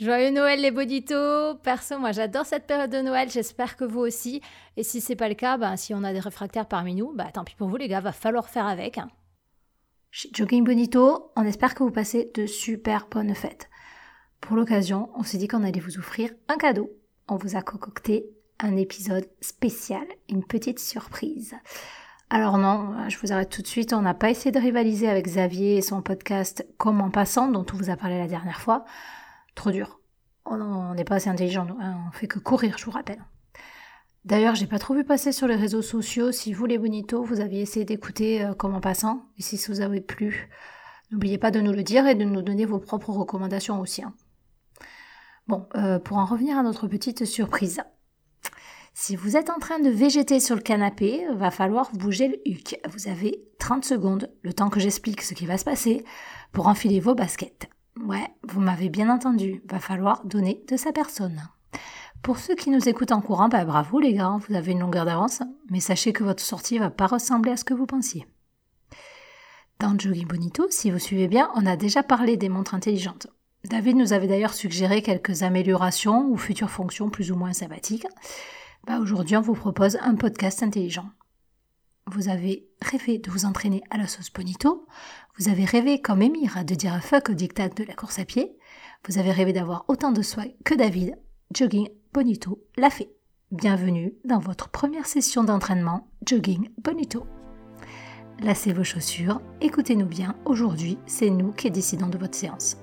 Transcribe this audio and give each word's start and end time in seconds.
Joyeux 0.00 0.30
Noël 0.30 0.62
les 0.62 0.70
bonitos 0.70 1.56
Perso, 1.56 1.98
moi 1.98 2.12
j'adore 2.12 2.46
cette 2.46 2.66
période 2.66 2.90
de 2.90 3.02
Noël, 3.02 3.28
j'espère 3.28 3.76
que 3.76 3.84
vous 3.84 4.00
aussi. 4.00 4.40
Et 4.78 4.82
si 4.82 4.98
c'est 4.98 5.14
pas 5.14 5.28
le 5.28 5.34
cas, 5.34 5.58
bah, 5.58 5.76
si 5.76 5.92
on 5.92 6.04
a 6.04 6.14
des 6.14 6.20
réfractaires 6.20 6.64
parmi 6.64 6.94
nous, 6.94 7.12
bah 7.14 7.28
tant 7.34 7.44
pis 7.44 7.54
pour 7.54 7.68
vous 7.68 7.76
les 7.76 7.86
gars, 7.86 8.00
va 8.00 8.12
falloir 8.12 8.48
faire 8.48 8.66
avec. 8.66 8.96
Hein. 8.96 9.08
Jogging 10.32 10.64
Bonito, 10.64 11.32
on 11.36 11.44
espère 11.44 11.74
que 11.74 11.82
vous 11.82 11.90
passez 11.90 12.32
de 12.34 12.46
super 12.46 13.08
bonnes 13.10 13.34
fêtes. 13.34 13.68
Pour 14.40 14.56
l'occasion, 14.56 15.10
on 15.16 15.22
s'est 15.22 15.36
dit 15.36 15.48
qu'on 15.48 15.64
allait 15.64 15.80
vous 15.80 15.98
offrir 15.98 16.30
un 16.48 16.56
cadeau. 16.56 16.90
On 17.28 17.36
vous 17.36 17.56
a 17.56 17.60
concocté 17.60 18.24
un 18.58 18.78
épisode 18.78 19.28
spécial, 19.42 20.06
une 20.30 20.44
petite 20.44 20.78
surprise. 20.78 21.56
Alors 22.30 22.56
non, 22.56 23.06
je 23.10 23.18
vous 23.18 23.32
arrête 23.32 23.50
tout 23.50 23.60
de 23.60 23.66
suite, 23.66 23.92
on 23.92 24.00
n'a 24.00 24.14
pas 24.14 24.30
essayé 24.30 24.50
de 24.50 24.58
rivaliser 24.58 25.10
avec 25.10 25.26
Xavier 25.26 25.76
et 25.76 25.82
son 25.82 26.00
podcast 26.00 26.66
Comme 26.78 27.02
en 27.02 27.10
passant, 27.10 27.48
dont 27.48 27.66
on 27.70 27.76
vous 27.76 27.90
a 27.90 27.96
parlé 27.96 28.16
la 28.16 28.28
dernière 28.28 28.62
fois. 28.62 28.86
Trop 29.54 29.70
dur. 29.70 30.00
Oh 30.44 30.54
on 30.54 30.94
n'est 30.94 31.04
pas 31.04 31.16
assez 31.16 31.28
intelligent, 31.28 31.66
hein, 31.80 31.98
on 32.08 32.12
fait 32.12 32.26
que 32.26 32.38
courir, 32.38 32.78
je 32.78 32.84
vous 32.84 32.90
rappelle. 32.90 33.22
D'ailleurs, 34.24 34.54
j'ai 34.54 34.66
pas 34.66 34.78
trop 34.78 34.94
vu 34.94 35.04
passer 35.04 35.32
sur 35.32 35.46
les 35.46 35.54
réseaux 35.54 35.82
sociaux 35.82 36.30
si 36.32 36.52
vous, 36.52 36.66
les 36.66 36.78
bonitos, 36.78 37.22
vous 37.22 37.40
aviez 37.40 37.62
essayé 37.62 37.84
d'écouter 37.84 38.44
euh, 38.44 38.54
Comme 38.54 38.74
en 38.74 38.80
passant, 38.80 39.26
et 39.38 39.42
si 39.42 39.56
ça 39.56 39.72
vous 39.72 39.80
avait 39.80 40.00
plu. 40.00 40.50
N'oubliez 41.10 41.38
pas 41.38 41.50
de 41.50 41.60
nous 41.60 41.72
le 41.72 41.82
dire 41.82 42.06
et 42.06 42.14
de 42.14 42.24
nous 42.24 42.42
donner 42.42 42.66
vos 42.66 42.78
propres 42.78 43.10
recommandations 43.10 43.80
aussi. 43.80 44.02
Hein. 44.02 44.14
Bon, 45.48 45.66
euh, 45.74 45.98
pour 45.98 46.18
en 46.18 46.26
revenir 46.26 46.58
à 46.58 46.62
notre 46.62 46.86
petite 46.86 47.24
surprise. 47.24 47.80
Si 48.92 49.16
vous 49.16 49.36
êtes 49.36 49.50
en 49.50 49.58
train 49.58 49.78
de 49.78 49.88
végéter 49.88 50.38
sur 50.38 50.54
le 50.54 50.60
canapé, 50.60 51.26
va 51.34 51.50
falloir 51.50 51.90
bouger 51.94 52.28
le 52.28 52.48
huc. 52.48 52.78
Vous 52.90 53.08
avez 53.08 53.42
30 53.58 53.84
secondes, 53.84 54.30
le 54.42 54.52
temps 54.52 54.68
que 54.68 54.80
j'explique 54.80 55.22
ce 55.22 55.34
qui 55.34 55.46
va 55.46 55.56
se 55.56 55.64
passer, 55.64 56.04
pour 56.52 56.68
enfiler 56.68 57.00
vos 57.00 57.14
baskets. 57.14 57.70
Ouais, 58.04 58.28
vous 58.48 58.60
m'avez 58.60 58.88
bien 58.88 59.10
entendu, 59.10 59.62
va 59.68 59.78
falloir 59.78 60.24
donner 60.24 60.64
de 60.68 60.76
sa 60.76 60.92
personne. 60.92 61.48
Pour 62.22 62.38
ceux 62.38 62.54
qui 62.54 62.70
nous 62.70 62.88
écoutent 62.88 63.12
en 63.12 63.20
courant, 63.20 63.48
bah 63.48 63.64
bravo 63.64 63.98
les 63.98 64.14
gars, 64.14 64.38
vous 64.46 64.54
avez 64.54 64.72
une 64.72 64.80
longueur 64.80 65.04
d'avance, 65.04 65.42
mais 65.70 65.80
sachez 65.80 66.12
que 66.12 66.24
votre 66.24 66.42
sortie 66.42 66.78
va 66.78 66.90
pas 66.90 67.06
ressembler 67.06 67.52
à 67.52 67.56
ce 67.56 67.64
que 67.64 67.74
vous 67.74 67.86
pensiez. 67.86 68.26
Dans 69.78 69.98
Jogging 69.98 70.26
Bonito, 70.26 70.66
si 70.70 70.90
vous 70.90 70.98
suivez 70.98 71.28
bien, 71.28 71.50
on 71.54 71.64
a 71.66 71.76
déjà 71.76 72.02
parlé 72.02 72.36
des 72.36 72.48
montres 72.48 72.74
intelligentes. 72.74 73.28
David 73.64 73.96
nous 73.96 74.12
avait 74.12 74.26
d'ailleurs 74.26 74.54
suggéré 74.54 75.02
quelques 75.02 75.42
améliorations 75.42 76.26
ou 76.28 76.36
futures 76.36 76.70
fonctions 76.70 77.10
plus 77.10 77.32
ou 77.32 77.36
moins 77.36 77.52
sympathiques. 77.52 78.06
Bah, 78.86 78.98
aujourd'hui, 78.98 79.36
on 79.36 79.42
vous 79.42 79.54
propose 79.54 79.98
un 80.02 80.14
podcast 80.14 80.62
intelligent. 80.62 81.10
Vous 82.12 82.28
avez 82.28 82.66
rêvé 82.82 83.18
de 83.18 83.30
vous 83.30 83.44
entraîner 83.44 83.82
à 83.90 83.96
la 83.96 84.08
sauce 84.08 84.32
bonito, 84.32 84.86
vous 85.38 85.48
avez 85.48 85.64
rêvé 85.64 86.00
comme 86.00 86.22
Émir 86.22 86.64
de 86.64 86.74
dire 86.74 87.00
fuck 87.04 87.28
au 87.28 87.34
diktat 87.34 87.68
de 87.68 87.84
la 87.84 87.94
course 87.94 88.18
à 88.18 88.24
pied, 88.24 88.56
vous 89.06 89.18
avez 89.18 89.30
rêvé 89.30 89.52
d'avoir 89.52 89.84
autant 89.86 90.10
de 90.10 90.22
swag 90.22 90.54
que 90.64 90.74
David, 90.74 91.16
Jogging 91.54 91.88
Bonito 92.12 92.64
l'a 92.76 92.90
fait. 92.90 93.10
Bienvenue 93.52 94.14
dans 94.24 94.40
votre 94.40 94.70
première 94.70 95.06
session 95.06 95.44
d'entraînement 95.44 96.08
Jogging 96.26 96.70
Bonito. 96.82 97.26
Lassez 98.40 98.72
vos 98.72 98.84
chaussures, 98.84 99.40
écoutez-nous 99.60 100.06
bien, 100.06 100.34
aujourd'hui 100.44 100.98
c'est 101.06 101.30
nous 101.30 101.52
qui 101.52 101.70
décidons 101.70 102.08
de 102.08 102.18
votre 102.18 102.34
séance. 102.34 102.76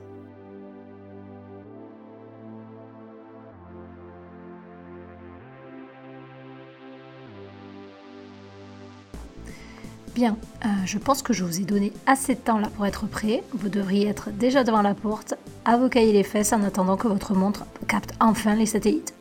Bien, 10.18 10.36
euh, 10.66 10.70
je 10.84 10.98
pense 10.98 11.22
que 11.22 11.32
je 11.32 11.44
vous 11.44 11.62
ai 11.62 11.64
donné 11.64 11.94
assez 12.08 12.34
de 12.34 12.40
temps 12.40 12.58
là 12.58 12.72
pour 12.76 12.88
être 12.88 13.06
prêt. 13.06 13.44
Vous 13.54 13.70
devriez 13.70 14.08
être 14.08 14.32
déjà 14.32 14.64
devant 14.64 14.82
la 14.82 14.96
porte, 14.96 15.36
à 15.64 15.78
vos 15.78 15.90
cahiers 15.90 16.12
les 16.12 16.23
fesses 16.23 16.54
en 16.54 16.64
attendant 16.64 16.98
que 16.98 17.08
votre 17.08 17.36
montre 17.36 17.68
capte 17.88 18.16
enfin 18.20 18.56
les 18.56 18.66
satellites. 18.66 19.14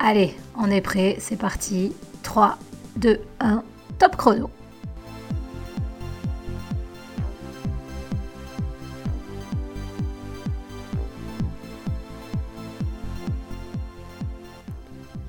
Allez, 0.00 0.34
on 0.58 0.68
est 0.68 0.80
prêt, 0.80 1.18
c'est 1.20 1.36
parti. 1.36 1.92
3, 2.24 2.58
2, 2.96 3.20
1, 3.38 3.62
top 4.00 4.16
chrono. 4.16 4.50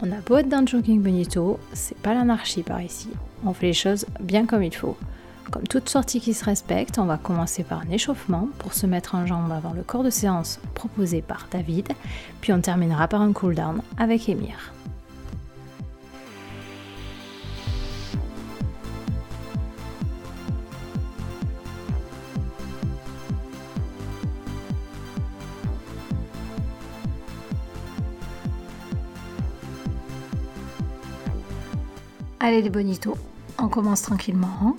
On 0.01 0.11
a 0.11 0.22
beau 0.25 0.38
être 0.38 0.50
dans 0.50 0.61
le 0.61 0.67
jogging 0.67 1.03
bonito, 1.03 1.59
c'est 1.73 2.00
pas 2.00 2.16
l'anarchie 2.16 2.63
par 2.63 2.81
ici. 2.81 3.09
On 3.47 3.53
fait 3.53 3.67
les 3.67 3.73
choses 3.73 4.05
bien 4.19 4.45
comme 4.45 4.61
il 4.61 4.75
faut. 4.75 4.97
Comme 5.51 5.63
toute 5.63 5.87
sortie 5.87 6.19
qui 6.19 6.33
se 6.33 6.43
respecte, 6.43 6.99
on 6.99 7.05
va 7.05 7.15
commencer 7.15 7.63
par 7.63 7.79
un 7.79 7.89
échauffement 7.89 8.49
pour 8.59 8.73
se 8.73 8.85
mettre 8.85 9.15
en 9.15 9.25
jambe 9.25 9.53
avant 9.53 9.71
le 9.71 9.83
corps 9.83 10.03
de 10.03 10.09
séance 10.09 10.59
proposé 10.73 11.21
par 11.21 11.47
David, 11.49 11.87
puis 12.41 12.51
on 12.51 12.59
terminera 12.59 13.07
par 13.07 13.21
un 13.21 13.31
cool-down 13.31 13.81
avec 13.97 14.27
Emir. 14.27 14.73
Allez 32.39 32.61
les 32.61 32.69
bonitos, 32.69 33.17
on 33.57 33.68
commence 33.68 34.01
tranquillement. 34.01 34.75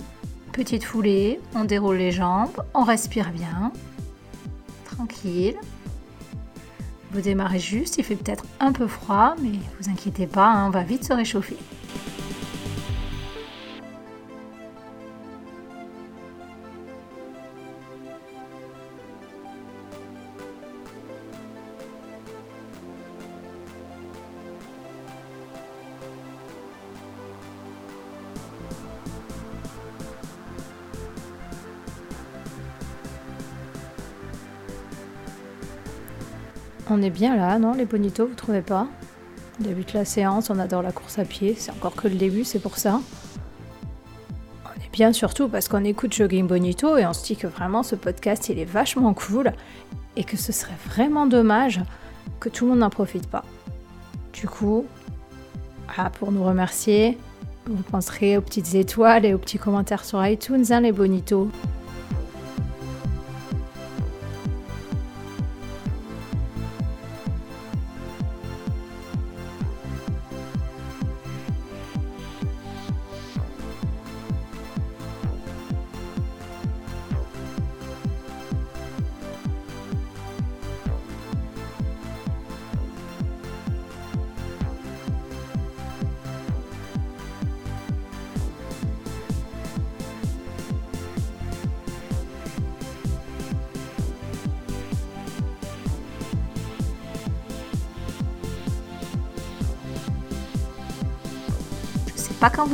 Petite 0.51 0.83
foulée, 0.83 1.39
on 1.55 1.63
déroule 1.63 1.97
les 1.97 2.11
jambes, 2.11 2.63
on 2.73 2.83
respire 2.83 3.31
bien. 3.31 3.71
Tranquille. 4.85 5.55
Vous 7.11 7.21
démarrez 7.21 7.59
juste, 7.59 7.97
il 7.97 8.03
fait 8.03 8.15
peut-être 8.15 8.45
un 8.59 8.71
peu 8.71 8.87
froid, 8.87 9.35
mais 9.41 9.51
vous 9.79 9.89
inquiétez 9.89 10.27
pas, 10.27 10.47
hein, 10.47 10.67
on 10.67 10.69
va 10.69 10.83
vite 10.83 11.05
se 11.05 11.13
réchauffer. 11.13 11.57
On 36.99 37.01
est 37.01 37.09
bien 37.09 37.37
là, 37.37 37.57
non, 37.59 37.75
les 37.75 37.85
bonitos, 37.85 38.27
vous 38.27 38.35
trouvez 38.35 38.61
pas? 38.61 38.85
On 39.57 39.63
débute 39.63 39.93
la 39.93 40.03
séance, 40.03 40.49
on 40.49 40.59
adore 40.59 40.81
la 40.81 40.91
course 40.91 41.17
à 41.17 41.23
pied, 41.23 41.55
c'est 41.57 41.71
encore 41.71 41.95
que 41.95 42.09
le 42.09 42.15
début, 42.15 42.43
c'est 42.43 42.59
pour 42.59 42.77
ça. 42.77 42.99
On 44.65 44.83
est 44.83 44.91
bien 44.91 45.13
surtout 45.13 45.47
parce 45.47 45.69
qu'on 45.69 45.85
écoute 45.85 46.11
Jogging 46.11 46.45
Bonito 46.45 46.97
et 46.97 47.05
on 47.05 47.13
se 47.13 47.23
dit 47.23 47.37
que 47.37 47.47
vraiment 47.47 47.83
ce 47.83 47.95
podcast 47.95 48.49
il 48.49 48.59
est 48.59 48.65
vachement 48.65 49.13
cool 49.13 49.53
et 50.17 50.25
que 50.25 50.35
ce 50.35 50.51
serait 50.51 50.75
vraiment 50.89 51.25
dommage 51.25 51.79
que 52.41 52.49
tout 52.49 52.65
le 52.65 52.71
monde 52.71 52.79
n'en 52.79 52.89
profite 52.89 53.27
pas. 53.27 53.45
Du 54.33 54.49
coup, 54.49 54.85
ah, 55.95 56.09
pour 56.09 56.33
nous 56.33 56.43
remercier, 56.43 57.17
vous 57.65 57.81
penserez 57.83 58.35
aux 58.35 58.41
petites 58.41 58.75
étoiles 58.75 59.23
et 59.25 59.33
aux 59.33 59.39
petits 59.39 59.57
commentaires 59.57 60.03
sur 60.03 60.25
iTunes, 60.25 60.65
hein, 60.71 60.81
les 60.81 60.91
bonitos. 60.91 61.47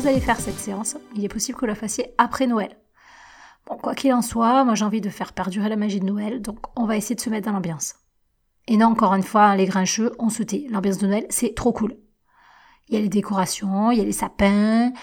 Vous 0.06 0.12
allez 0.12 0.22
faire 0.22 0.40
cette 0.40 0.60
séance. 0.60 0.98
Il 1.16 1.25
est 1.25 1.30
possible 1.30 1.56
que 1.56 1.62
vous 1.62 1.66
la 1.66 1.74
fassiez 1.74 2.13
après 2.19 2.46
Noël. 2.46 2.78
Bon, 3.66 3.75
quoi 3.75 3.96
qu'il 3.96 4.13
en 4.13 4.22
soit, 4.22 4.63
moi 4.63 4.75
j'ai 4.75 4.86
envie 4.86 5.02
de 5.02 5.10
faire 5.10 5.34
perdurer 5.34 5.68
la 5.68 5.78
magie 5.78 6.00
de 6.00 6.06
Noël, 6.06 6.44
donc 6.44 6.60
on 6.75 6.86
va 6.86 6.96
essayer 6.96 7.16
de 7.16 7.22
se 7.22 7.31
mettre 7.31 7.48
dans 7.48 7.54
l'ambiance. 7.54 7.96
Et 8.68 8.78
non, 8.78 8.86
encore 8.86 9.16
une 9.16 9.24
fois, 9.24 9.56
les 9.56 9.66
grincheux, 9.66 10.12
on 10.19 10.30
se 10.30 10.44
tait. 10.44 10.68
L'ambiance 10.69 11.00
de 11.00 11.07
Noël, 11.07 11.25
c'est 11.31 11.56
trop 11.56 11.74
cool. 11.74 11.98
Il 12.88 12.94
y 12.94 12.98
a 13.00 13.02
les 13.02 13.10
décorations, 13.10 13.90
il 13.90 13.98
y 13.98 14.02
a 14.02 14.04
les 14.04 14.12
sapins, 14.12 14.94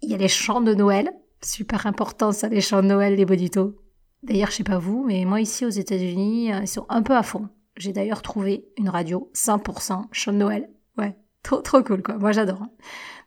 il 0.00 0.08
y 0.08 0.14
a 0.14 0.16
les 0.16 0.28
chants 0.28 0.62
de 0.62 0.72
Noël. 0.72 1.12
Super 1.44 1.86
important 1.86 2.32
ça, 2.32 2.48
les 2.48 2.62
chants 2.62 2.82
de 2.82 2.88
Noël, 2.88 3.16
les 3.16 3.26
bonitos. 3.26 3.76
D'ailleurs, 4.22 4.50
je 4.50 4.56
sais 4.56 4.64
pas 4.64 4.78
vous, 4.78 5.04
mais 5.06 5.26
moi 5.26 5.42
ici 5.42 5.66
aux 5.66 5.68
États-Unis, 5.68 6.54
euh, 6.54 6.60
ils 6.62 6.68
sont 6.68 6.86
un 6.88 7.02
peu 7.02 7.14
à 7.14 7.22
fond. 7.22 7.50
J'ai 7.76 7.92
d'ailleurs 7.92 8.22
trouvé 8.22 8.64
une 8.78 8.88
radio 8.88 9.30
100% 9.34 10.06
chant 10.10 10.32
de 10.32 10.38
Noël. 10.38 10.70
Ouais, 10.96 11.18
trop 11.42 11.60
trop 11.60 11.82
cool 11.82 12.02
quoi. 12.02 12.16
Moi 12.16 12.32
j'adore. 12.32 12.62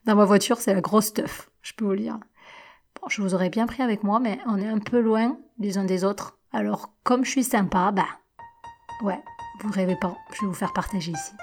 Dans 0.05 0.15
ma 0.15 0.25
voiture, 0.25 0.57
c'est 0.59 0.75
la 0.75 0.81
grosse 0.81 1.07
stuff, 1.07 1.49
je 1.63 1.73
peux 1.73 1.83
vous 1.83 1.93
le 1.93 1.97
dire. 1.97 2.19
Bon, 3.01 3.09
je 3.09 3.23
vous 3.23 3.33
aurais 3.33 3.49
bien 3.49 3.65
pris 3.65 3.81
avec 3.81 4.03
moi, 4.03 4.19
mais 4.19 4.37
on 4.45 4.59
est 4.59 4.67
un 4.67 4.77
peu 4.77 4.99
loin 4.99 5.35
les 5.57 5.79
uns 5.79 5.83
des 5.83 6.03
autres. 6.03 6.37
Alors, 6.53 6.93
comme 7.03 7.25
je 7.25 7.31
suis 7.31 7.43
sympa, 7.43 7.91
bah, 7.91 8.05
ouais, 9.01 9.19
vous 9.61 9.71
rêvez 9.71 9.95
pas, 9.99 10.15
je 10.31 10.41
vais 10.41 10.47
vous 10.47 10.53
faire 10.53 10.73
partager 10.73 11.11
ici. 11.11 11.33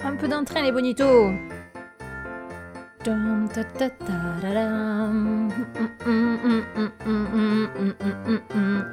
Un 0.00 0.16
peu 0.16 0.28
d'entrain 0.28 0.62
les 0.62 0.72
bonitos 0.72 1.55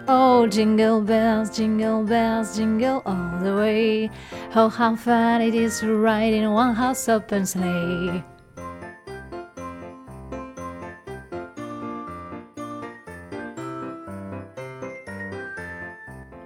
Oh, 0.07 0.47
jingle 0.47 1.01
bells, 1.01 1.49
jingle 1.49 2.03
bells, 2.03 2.55
jingle 2.55 3.01
all 3.05 3.39
the 3.41 3.55
way. 3.55 4.11
Oh, 4.55 4.69
how 4.69 4.95
fun 4.95 5.41
it 5.41 5.55
is 5.55 5.79
to 5.79 5.95
ride 5.95 6.33
in 6.33 6.51
one 6.51 6.75
house 6.75 7.09
open 7.09 7.45
sleigh. 7.47 8.23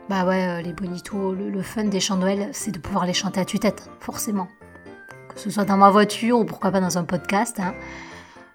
Bah 0.07 0.25
ouais, 0.25 0.47
euh, 0.47 0.61
les 0.61 0.71
bonitos, 0.71 1.33
le, 1.35 1.49
le 1.49 1.61
fun 1.61 1.83
des 1.83 1.99
chants 1.99 2.15
Noël, 2.15 2.47
c'est 2.53 2.71
de 2.71 2.79
pouvoir 2.79 3.05
les 3.05 3.13
chanter 3.13 3.41
à 3.41 3.45
tue-tête, 3.45 3.89
forcément 3.99 4.47
que 5.37 5.43
ce 5.43 5.51
soit 5.51 5.65
dans 5.65 5.77
ma 5.77 5.91
voiture 5.91 6.39
ou 6.39 6.45
pourquoi 6.45 6.71
pas 6.71 6.81
dans 6.81 6.97
un 6.97 7.03
podcast. 7.03 7.59
Hein. 7.59 7.75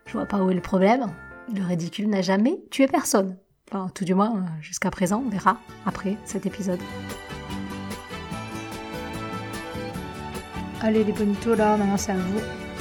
Je 0.06 0.14
vois 0.14 0.26
pas 0.26 0.38
où 0.42 0.50
est 0.50 0.54
le 0.54 0.60
problème. 0.60 1.06
Le 1.54 1.64
ridicule 1.64 2.08
n'a 2.08 2.22
jamais 2.22 2.60
tué 2.70 2.88
personne. 2.88 3.36
Enfin, 3.70 3.88
tout 3.94 4.04
du 4.04 4.14
moins, 4.14 4.36
euh, 4.36 4.40
jusqu'à 4.60 4.90
présent, 4.90 5.22
on 5.24 5.30
verra 5.30 5.58
après 5.86 6.16
cet 6.24 6.44
épisode. 6.44 6.80
Allez 10.80 11.04
les 11.04 11.12
bonitos 11.12 11.54
là, 11.54 11.76
maintenant 11.76 11.96
c'est 11.96 12.12
à 12.12 12.16
vous. 12.16 12.40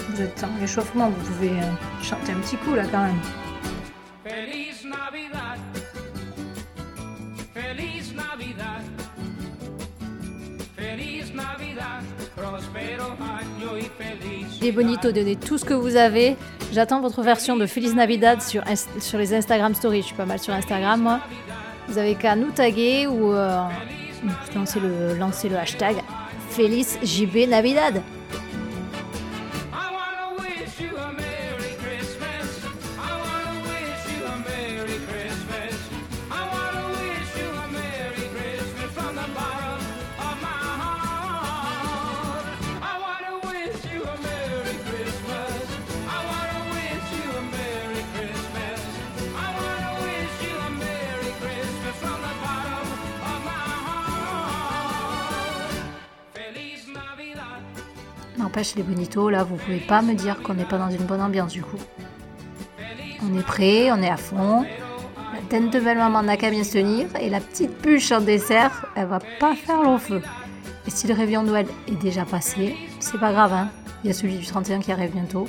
Vous 0.10 0.22
êtes 0.22 0.44
en 0.44 0.64
échauffement, 0.64 1.12
vous 1.12 1.34
pouvez 1.34 1.52
euh, 1.52 2.02
chanter 2.02 2.32
un 2.32 2.40
petit 2.40 2.58
coup 2.58 2.74
là 2.74 2.86
quand 2.92 3.04
même. 3.04 3.20
Les 14.62 14.72
bonitos, 14.72 15.12
donnez 15.12 15.36
tout 15.36 15.58
ce 15.58 15.66
que 15.66 15.74
vous 15.74 15.96
avez. 15.96 16.38
J'attends 16.72 17.02
votre 17.02 17.24
version 17.24 17.58
de 17.58 17.66
Feliz 17.66 17.96
Navidad 17.96 18.44
sur, 18.44 18.64
sur 19.00 19.18
les 19.18 19.34
Instagram 19.34 19.74
Stories. 19.74 20.02
Je 20.02 20.08
suis 20.08 20.16
pas 20.16 20.28
mal 20.28 20.38
sur 20.38 20.54
Instagram, 20.54 21.02
moi. 21.02 21.20
Vous 21.88 21.98
avez 21.98 22.14
qu'à 22.14 22.36
nous 22.36 22.52
taguer 22.52 23.08
ou 23.08 23.34
euh, 23.34 23.64
lancer, 24.56 24.80
le, 24.80 25.18
lancer 25.18 25.50
le 25.50 25.58
hashtag 25.58 25.96
Feliz 26.50 27.00
JB 27.02 27.50
Navidad. 27.50 28.04
N'empêche 58.52 58.76
les 58.76 58.84
bonitos, 58.84 59.30
là, 59.30 59.46
vous 59.46 59.56
pouvez 59.56 59.78
pas 59.78 60.02
me 60.02 60.14
dire 60.14 60.42
qu'on 60.44 60.56
n'est 60.56 60.66
pas 60.66 60.78
dans 60.78 60.90
une 60.90 61.06
bonne 61.06 61.22
ambiance 61.22 61.54
du 61.54 61.62
coup. 61.62 61.78
On 63.24 63.40
est 63.40 63.44
prêt, 63.44 63.94
on 63.94 64.02
est 64.04 64.10
à 64.10 64.18
fond. 64.18 64.66
La 65.34 65.40
tête 65.48 65.70
de 65.70 65.80
belle-maman 65.80 66.22
n'a 66.24 66.36
qu'à 66.36 66.50
bien 66.50 66.66
se 66.66 66.74
tenir 66.74 67.08
et 67.18 67.30
la 67.30 67.40
petite 67.40 67.82
bûche 67.82 68.12
en 68.12 68.20
dessert, 68.20 68.88
elle 68.98 69.06
va 69.08 69.20
pas 69.40 69.56
faire 69.56 69.82
long 69.82 69.98
feu. 69.98 70.22
Et 70.86 70.90
si 70.90 71.08
le 71.08 71.14
réveillon 71.14 71.44
Noël 71.44 71.66
est 71.88 71.96
déjà 71.96 72.26
passé, 72.26 72.76
c'est 73.00 73.22
pas 73.22 73.32
grave, 73.32 73.54
hein. 73.54 73.70
Il 74.04 74.08
y 74.08 74.12
a 74.12 74.14
celui 74.14 74.36
du 74.36 74.46
31 74.46 74.80
qui 74.80 74.92
arrive 74.92 75.12
bientôt, 75.12 75.48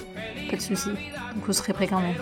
pas 0.48 0.56
de 0.56 0.62
soucis. 0.62 0.90
Donc 0.90 1.44
vous 1.44 1.52
serez 1.52 1.72
prêts 1.72 1.88
quand 1.88 2.00
même. 2.00 2.14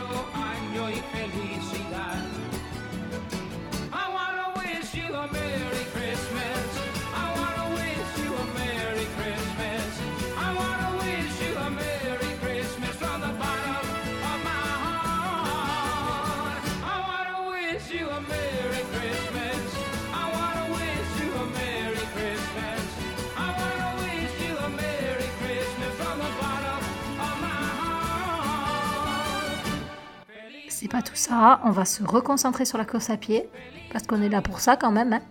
Ça. 31.20 31.60
On 31.64 31.70
va 31.70 31.84
se 31.84 32.02
reconcentrer 32.02 32.64
sur 32.64 32.78
la 32.78 32.84
course 32.84 33.10
à 33.10 33.16
pied, 33.16 33.48
parce 33.92 34.06
qu'on 34.06 34.22
est 34.22 34.28
là 34.28 34.42
pour 34.42 34.60
ça 34.60 34.76
quand 34.76 34.90
même. 34.90 35.12
Hein. 35.12 35.22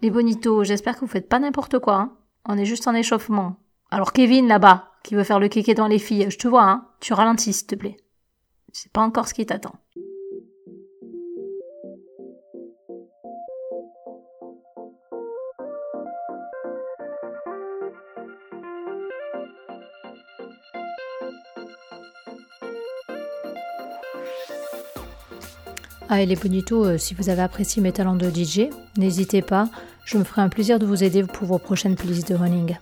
Les 0.00 0.10
bonitos, 0.10 0.64
j'espère 0.64 0.94
que 0.94 1.00
vous 1.00 1.06
faites 1.06 1.28
pas 1.28 1.38
n'importe 1.38 1.78
quoi. 1.78 1.96
Hein. 1.96 2.12
On 2.46 2.58
est 2.58 2.64
juste 2.64 2.88
en 2.88 2.94
échauffement. 2.94 3.56
Alors 3.90 4.12
Kevin, 4.12 4.48
là-bas, 4.48 4.90
qui 5.04 5.14
veut 5.14 5.24
faire 5.24 5.38
le 5.38 5.48
kéké 5.48 5.74
dans 5.74 5.86
les 5.86 5.98
filles, 5.98 6.26
je 6.30 6.38
te 6.38 6.48
vois, 6.48 6.64
hein. 6.64 6.88
tu 7.00 7.12
ralentis 7.12 7.52
s'il 7.52 7.66
te 7.66 7.74
plaît. 7.74 7.96
C'est 8.72 8.92
pas 8.92 9.02
encore 9.02 9.28
ce 9.28 9.34
qui 9.34 9.44
t'attend. 9.44 9.74
Ah 26.08 26.20
et 26.20 26.26
les 26.26 26.36
bonitos, 26.36 26.84
euh, 26.84 26.98
si 26.98 27.14
vous 27.14 27.30
avez 27.30 27.42
apprécié 27.42 27.80
mes 27.80 27.92
talents 27.92 28.16
de 28.16 28.28
DJ, 28.28 28.68
n'hésitez 28.98 29.40
pas, 29.40 29.68
je 30.04 30.18
me 30.18 30.24
ferai 30.24 30.42
un 30.42 30.48
plaisir 30.48 30.78
de 30.78 30.84
vous 30.84 31.04
aider 31.04 31.22
pour 31.22 31.46
vos 31.46 31.58
prochaines 31.58 31.96
playlists 31.96 32.28
de 32.28 32.34
running. 32.34 32.76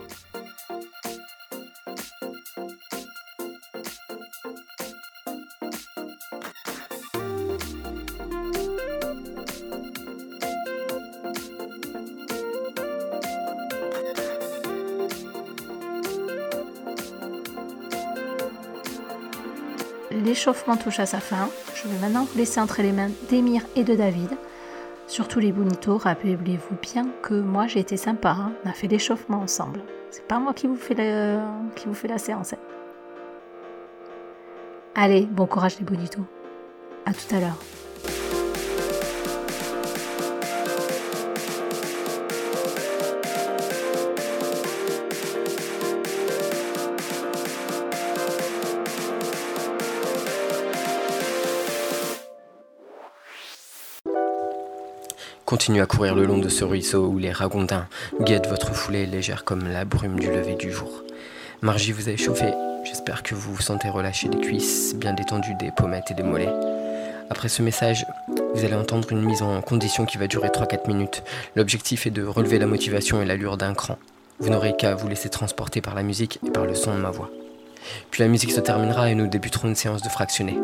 L'échauffement 20.10 20.76
touche 20.76 20.98
à 20.98 21.06
sa 21.06 21.20
fin. 21.20 21.48
Je 21.82 21.88
vais 21.88 21.98
maintenant 21.98 22.24
vous 22.24 22.36
laisser 22.36 22.60
entre 22.60 22.82
les 22.82 22.92
mains 22.92 23.08
d'Emir 23.30 23.62
et 23.74 23.84
de 23.84 23.94
David. 23.94 24.30
Surtout 25.06 25.38
les 25.40 25.50
bonitos, 25.50 25.96
rappelez-vous 25.96 26.76
bien 26.82 27.08
que 27.22 27.34
moi 27.34 27.66
j'ai 27.66 27.80
été 27.80 27.96
sympa, 27.96 28.30
hein. 28.30 28.52
on 28.64 28.68
a 28.68 28.72
fait 28.72 28.86
l'échauffement 28.86 29.38
ensemble. 29.38 29.80
C'est 30.10 30.26
pas 30.26 30.38
moi 30.38 30.52
qui 30.52 30.66
vous 30.66 30.76
fais, 30.76 30.94
la 30.94 32.18
séance. 32.18 32.52
Hein. 32.52 32.58
Allez, 34.94 35.22
bon 35.22 35.46
courage 35.46 35.78
les 35.78 35.84
bonitos. 35.86 36.24
À 37.06 37.14
tout 37.14 37.34
à 37.34 37.40
l'heure. 37.40 37.58
Continuez 55.50 55.80
à 55.80 55.86
courir 55.86 56.14
le 56.14 56.26
long 56.26 56.38
de 56.38 56.48
ce 56.48 56.62
ruisseau 56.62 57.08
où 57.08 57.18
les 57.18 57.32
ragondins 57.32 57.88
guettent 58.20 58.46
votre 58.46 58.72
foulée 58.72 59.04
légère 59.04 59.42
comme 59.42 59.66
la 59.66 59.84
brume 59.84 60.20
du 60.20 60.28
lever 60.28 60.54
du 60.54 60.70
jour. 60.70 61.02
Margie 61.60 61.90
vous 61.90 62.08
a 62.08 62.12
échauffé. 62.12 62.52
J'espère 62.84 63.24
que 63.24 63.34
vous 63.34 63.52
vous 63.52 63.60
sentez 63.60 63.88
relâché 63.88 64.28
des 64.28 64.38
cuisses, 64.38 64.94
bien 64.94 65.12
détendu 65.12 65.54
des 65.54 65.72
pommettes 65.72 66.12
et 66.12 66.14
des 66.14 66.22
mollets. 66.22 66.54
Après 67.30 67.48
ce 67.48 67.62
message, 67.62 68.06
vous 68.54 68.64
allez 68.64 68.76
entendre 68.76 69.10
une 69.10 69.22
mise 69.22 69.42
en 69.42 69.60
condition 69.60 70.06
qui 70.06 70.18
va 70.18 70.28
durer 70.28 70.50
3-4 70.50 70.86
minutes. 70.86 71.24
L'objectif 71.56 72.06
est 72.06 72.10
de 72.10 72.24
relever 72.24 72.60
la 72.60 72.66
motivation 72.66 73.20
et 73.20 73.24
l'allure 73.24 73.56
d'un 73.56 73.74
cran. 73.74 73.98
Vous 74.38 74.50
n'aurez 74.50 74.76
qu'à 74.76 74.94
vous 74.94 75.08
laisser 75.08 75.30
transporter 75.30 75.80
par 75.80 75.96
la 75.96 76.04
musique 76.04 76.38
et 76.46 76.50
par 76.50 76.64
le 76.64 76.76
son 76.76 76.94
de 76.94 77.00
ma 77.00 77.10
voix. 77.10 77.28
Puis 78.12 78.22
la 78.22 78.28
musique 78.28 78.52
se 78.52 78.60
terminera 78.60 79.10
et 79.10 79.16
nous 79.16 79.26
débuterons 79.26 79.66
une 79.66 79.74
séance 79.74 80.02
de 80.02 80.10
fractionnés. 80.10 80.60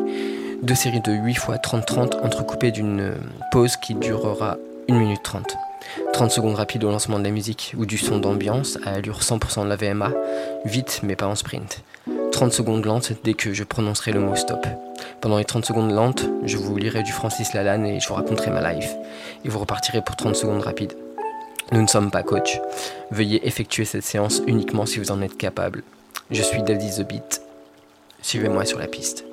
Deux 0.63 0.75
séries 0.75 1.01
de 1.01 1.11
8 1.11 1.33
fois 1.35 1.57
30-30 1.57 2.21
entrecoupées 2.21 2.71
d'une 2.71 3.15
pause 3.51 3.75
qui 3.75 3.93
durera 3.93 4.57
1 4.89 4.97
minute 4.97 5.21
30. 5.21 5.57
30 6.13 6.31
secondes 6.31 6.55
rapides 6.55 6.83
au 6.85 6.89
lancement 6.89 7.19
de 7.19 7.23
la 7.25 7.29
musique 7.29 7.73
ou 7.77 7.85
du 7.85 7.97
son 7.97 8.19
d'ambiance 8.19 8.77
à 8.85 8.91
allure 8.91 9.19
100% 9.19 9.63
de 9.63 9.69
la 9.69 9.75
VMA, 9.75 10.13
vite 10.63 11.01
mais 11.03 11.17
pas 11.17 11.27
en 11.27 11.35
sprint. 11.35 11.83
30 12.31 12.53
secondes 12.53 12.85
lentes 12.85 13.11
dès 13.23 13.33
que 13.33 13.53
je 13.53 13.63
prononcerai 13.65 14.11
le 14.11 14.21
mot 14.21 14.35
stop. 14.35 14.65
Pendant 15.19 15.37
les 15.37 15.45
30 15.45 15.65
secondes 15.65 15.91
lentes, 15.91 16.25
je 16.43 16.55
vous 16.55 16.77
lirai 16.77 17.03
du 17.03 17.11
Francis 17.11 17.53
Lalanne 17.53 17.85
et 17.85 17.99
je 17.99 18.07
vous 18.07 18.13
raconterai 18.13 18.49
ma 18.49 18.73
life. 18.73 18.95
Et 19.43 19.49
vous 19.49 19.59
repartirez 19.59 20.01
pour 20.01 20.15
30 20.15 20.35
secondes 20.35 20.61
rapides. 20.61 20.93
Nous 21.73 21.81
ne 21.81 21.87
sommes 21.87 22.11
pas 22.11 22.23
coach. 22.23 22.61
Veuillez 23.11 23.45
effectuer 23.45 23.83
cette 23.83 24.03
séance 24.03 24.41
uniquement 24.47 24.85
si 24.85 24.99
vous 24.99 25.11
en 25.11 25.21
êtes 25.21 25.37
capable. 25.37 25.83
Je 26.31 26.41
suis 26.41 26.63
Daddy 26.63 26.91
The 26.91 27.07
Beat. 27.07 27.41
Suivez-moi 28.21 28.63
sur 28.63 28.79
la 28.79 28.87
piste. 28.87 29.26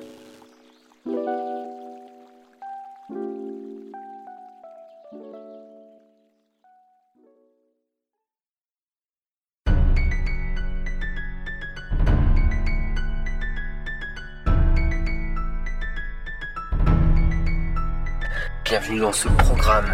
Bienvenue 18.65 18.99
dans 18.99 19.13
ce 19.13 19.27
programme. 19.27 19.85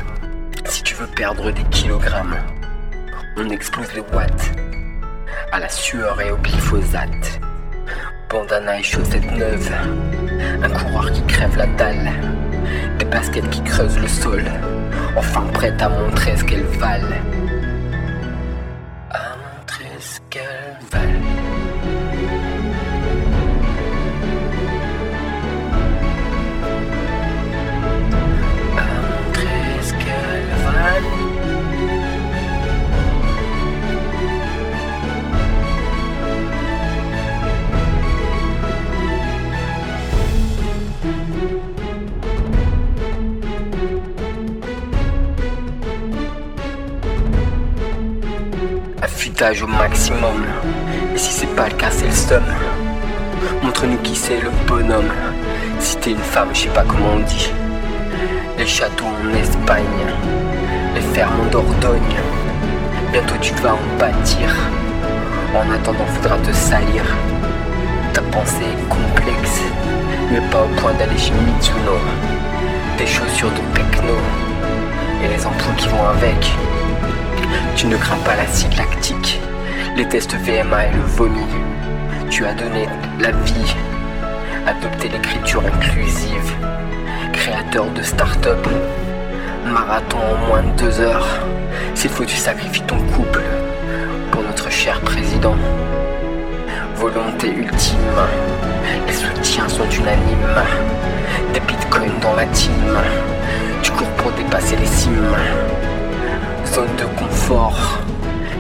Si 0.63 0.82
tu 0.82 0.96
veux 0.96 1.08
perdre 1.08 1.51
des 1.51 1.63
kilogrammes, 1.66 2.38
on 3.36 3.50
explose 3.50 3.94
les 3.94 4.00
watts 4.00 4.51
à 5.51 5.60
la 5.60 5.68
sueur 5.68 6.22
et 6.22 6.32
au 6.32 6.38
glyphosate. 6.38 7.42
Bandana 8.30 8.80
et 8.80 8.84
chaussettes 8.84 9.30
neuves, 9.34 9.74
un 10.63 10.70
coureur 10.70 11.12
qui 11.12 11.22
crève 11.24 11.58
la 11.58 11.66
dalle, 11.66 12.12
des 12.98 13.04
baskets 13.04 13.50
qui 13.50 13.62
creusent 13.62 14.00
le 14.00 14.08
sol, 14.08 14.46
enfin 15.18 15.42
prête 15.51 15.82
à 15.82 15.90
montrer 15.90 16.38
ce 16.38 16.46
qu'elles 16.46 16.63
valent. 16.63 17.18
Au 49.42 49.66
maximum. 49.66 50.46
Et 51.16 51.18
si 51.18 51.34
c'est 51.34 51.56
pas 51.56 51.68
le 51.68 51.74
cas, 51.74 51.90
c'est 51.90 52.06
le 52.06 52.12
seum. 52.12 52.44
Montre-nous 53.64 53.98
qui 53.98 54.16
c'est 54.16 54.40
le 54.40 54.52
bonhomme. 54.68 55.12
Si 55.80 55.98
t'es 55.98 56.12
une 56.12 56.18
femme, 56.20 56.50
je 56.54 56.60
sais 56.60 56.70
pas 56.70 56.84
comment 56.88 57.14
on 57.16 57.20
dit. 57.22 57.52
Les 58.60 58.68
châteaux 58.68 59.06
en 59.08 59.34
Espagne, 59.36 60.06
les 60.94 61.02
fermes 61.02 61.42
en 61.42 61.50
Dordogne. 61.50 62.18
Bientôt 63.12 63.34
tu 63.42 63.56
vas 63.56 63.74
en 63.74 63.98
bâtir. 64.00 64.56
En 65.56 65.74
attendant, 65.74 66.06
faudra 66.06 66.38
te 66.38 66.54
salir. 66.54 67.04
Ta 68.14 68.22
pensée 68.22 68.62
est 68.62 68.90
complexe, 68.90 69.62
mais 70.32 70.42
pas 70.52 70.62
au 70.62 70.80
point 70.80 70.94
d'aller 70.94 71.18
chez 71.18 71.34
Mitsuno. 71.34 71.98
Des 73.00 73.08
chaussures 73.08 73.50
de 73.50 73.62
Pecno 73.74 74.18
et 75.24 75.36
les 75.36 75.44
ampoules 75.48 75.76
qui 75.78 75.88
vont 75.88 76.08
avec. 76.10 76.52
Tu 77.75 77.88
ne 77.88 77.98
crains 77.98 78.18
pas 78.18 78.36
l'acide 78.36 78.75
lactique, 78.78 79.40
les 79.96 80.08
tests 80.08 80.36
VMA 80.36 80.88
et 80.88 80.92
le 80.92 81.01
vomi. 81.01 81.46
Tu 82.30 82.46
as 82.46 82.54
donné 82.54 82.88
la 83.20 83.32
vie, 83.32 83.75
adopté 84.68 85.10
l'écriture 85.10 85.63
inclusive, 85.66 86.56
créateur 87.34 87.86
de 87.92 88.01
start-up, 88.01 88.68
marathon 89.66 90.20
en 90.20 90.48
moins 90.48 90.63
de 90.63 90.82
deux 90.82 91.01
heures. 91.01 91.28
S'il 91.96 92.10
faut, 92.10 92.25
tu 92.25 92.36
sacrifies 92.36 92.84
ton 92.84 92.98
couple 93.16 93.42
pour 94.32 94.44
notre 94.44 94.70
cher 94.70 95.00
président. 95.01 95.56
Volonté 96.96 97.48
ultime, 97.50 97.98
les 99.08 99.13
soutiens 99.13 99.68
sont 99.68 99.90
unanimes. 99.90 100.62
Des 101.54 101.60
bitcoins 101.62 102.20
dans 102.22 102.36
la 102.36 102.46
team, 102.46 102.72
tu 103.82 103.92
cours 103.92 104.12
pour 104.12 104.32
dépasser 104.34 104.75
les 104.75 104.86
cimes. 104.86 105.36
Zone 106.74 106.96
de 106.98 107.04
confort, 107.20 108.00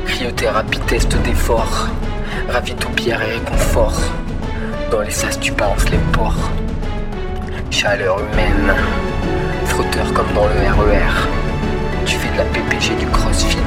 cryothérapie, 0.05 0.79
test 0.81 1.15
d'effort, 1.23 1.87
ravito 2.49 2.89
bière 2.89 3.21
et 3.21 3.35
réconfort. 3.35 4.01
Dans 4.91 4.99
les 4.99 5.11
sas, 5.11 5.39
tu 5.39 5.53
balances 5.53 5.89
les 5.89 5.97
porcs. 6.11 6.49
Chaleur 7.69 8.19
humaine, 8.19 8.73
frotteur 9.65 10.11
comme 10.13 10.27
dans 10.35 10.45
le 10.45 10.59
RER. 10.59 11.29
Tu 12.05 12.17
fais 12.17 12.29
de 12.33 12.37
la 12.39 12.43
PPG 12.43 12.95
du 12.99 13.05
crossfit. 13.07 13.57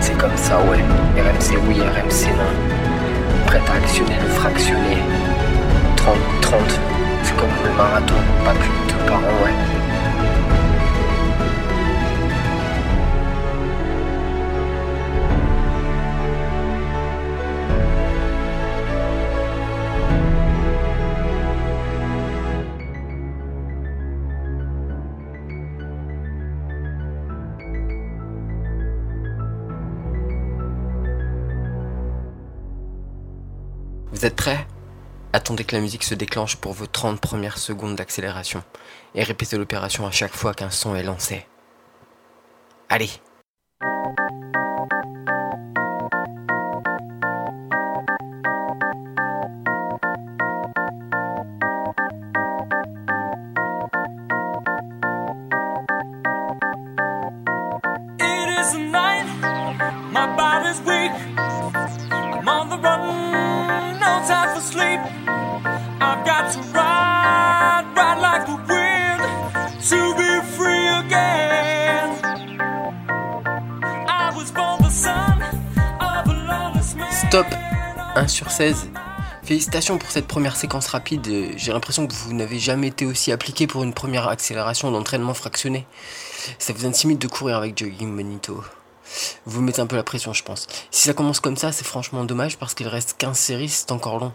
C'est 0.00 0.18
comme 0.18 0.36
ça, 0.36 0.58
ouais. 0.58 0.84
RMC 1.16 1.56
oui, 1.68 1.76
RMC 1.80 2.28
non. 2.36 3.46
Prête 3.46 3.62
à 3.70 3.76
actionner 3.82 4.16
le 4.22 4.28
fractionné. 4.28 4.98
30-30, 5.96 6.52
c'est 7.22 7.36
comme 7.36 7.48
le 7.64 7.74
marathon, 7.78 8.14
pas 8.44 8.52
plus 8.52 8.68
de 8.68 8.92
deux 8.92 9.06
par 9.06 9.16
an, 9.16 9.44
ouais. 9.44 9.77
Vous 34.18 34.26
êtes 34.26 34.34
prêts? 34.34 34.66
Attendez 35.32 35.62
que 35.62 35.76
la 35.76 35.80
musique 35.80 36.02
se 36.02 36.16
déclenche 36.16 36.56
pour 36.56 36.72
vos 36.72 36.88
30 36.88 37.20
premières 37.20 37.56
secondes 37.56 37.94
d'accélération 37.94 38.64
et 39.14 39.22
répétez 39.22 39.56
l'opération 39.56 40.08
à 40.08 40.10
chaque 40.10 40.34
fois 40.34 40.54
qu'un 40.54 40.70
son 40.70 40.96
est 40.96 41.04
lancé. 41.04 41.46
Allez 42.88 43.10
1 78.60 78.74
sur 78.74 78.76
16. 78.76 78.90
Félicitations 79.44 79.98
pour 79.98 80.10
cette 80.10 80.26
première 80.26 80.56
séquence 80.56 80.88
rapide. 80.88 81.26
J'ai 81.56 81.72
l'impression 81.72 82.06
que 82.06 82.12
vous 82.12 82.32
n'avez 82.34 82.58
jamais 82.58 82.88
été 82.88 83.06
aussi 83.06 83.32
appliqué 83.32 83.66
pour 83.66 83.82
une 83.82 83.94
première 83.94 84.28
accélération 84.28 84.90
d'entraînement 84.90 85.34
fractionné. 85.34 85.86
Ça 86.58 86.72
vous 86.72 86.84
intimide 86.84 87.18
de 87.18 87.28
courir 87.28 87.56
avec 87.56 87.78
Jogging 87.78 88.14
Bonito. 88.14 88.62
Vous 89.46 89.62
mettez 89.62 89.80
un 89.80 89.86
peu 89.86 89.96
la 89.96 90.02
pression, 90.02 90.34
je 90.34 90.42
pense. 90.42 90.66
Si 90.90 91.04
ça 91.04 91.14
commence 91.14 91.40
comme 91.40 91.56
ça, 91.56 91.72
c'est 91.72 91.86
franchement 91.86 92.24
dommage 92.24 92.58
parce 92.58 92.74
qu'il 92.74 92.88
reste 92.88 93.14
15 93.16 93.38
séries, 93.38 93.68
c'est 93.70 93.90
encore 93.90 94.18
long. 94.18 94.32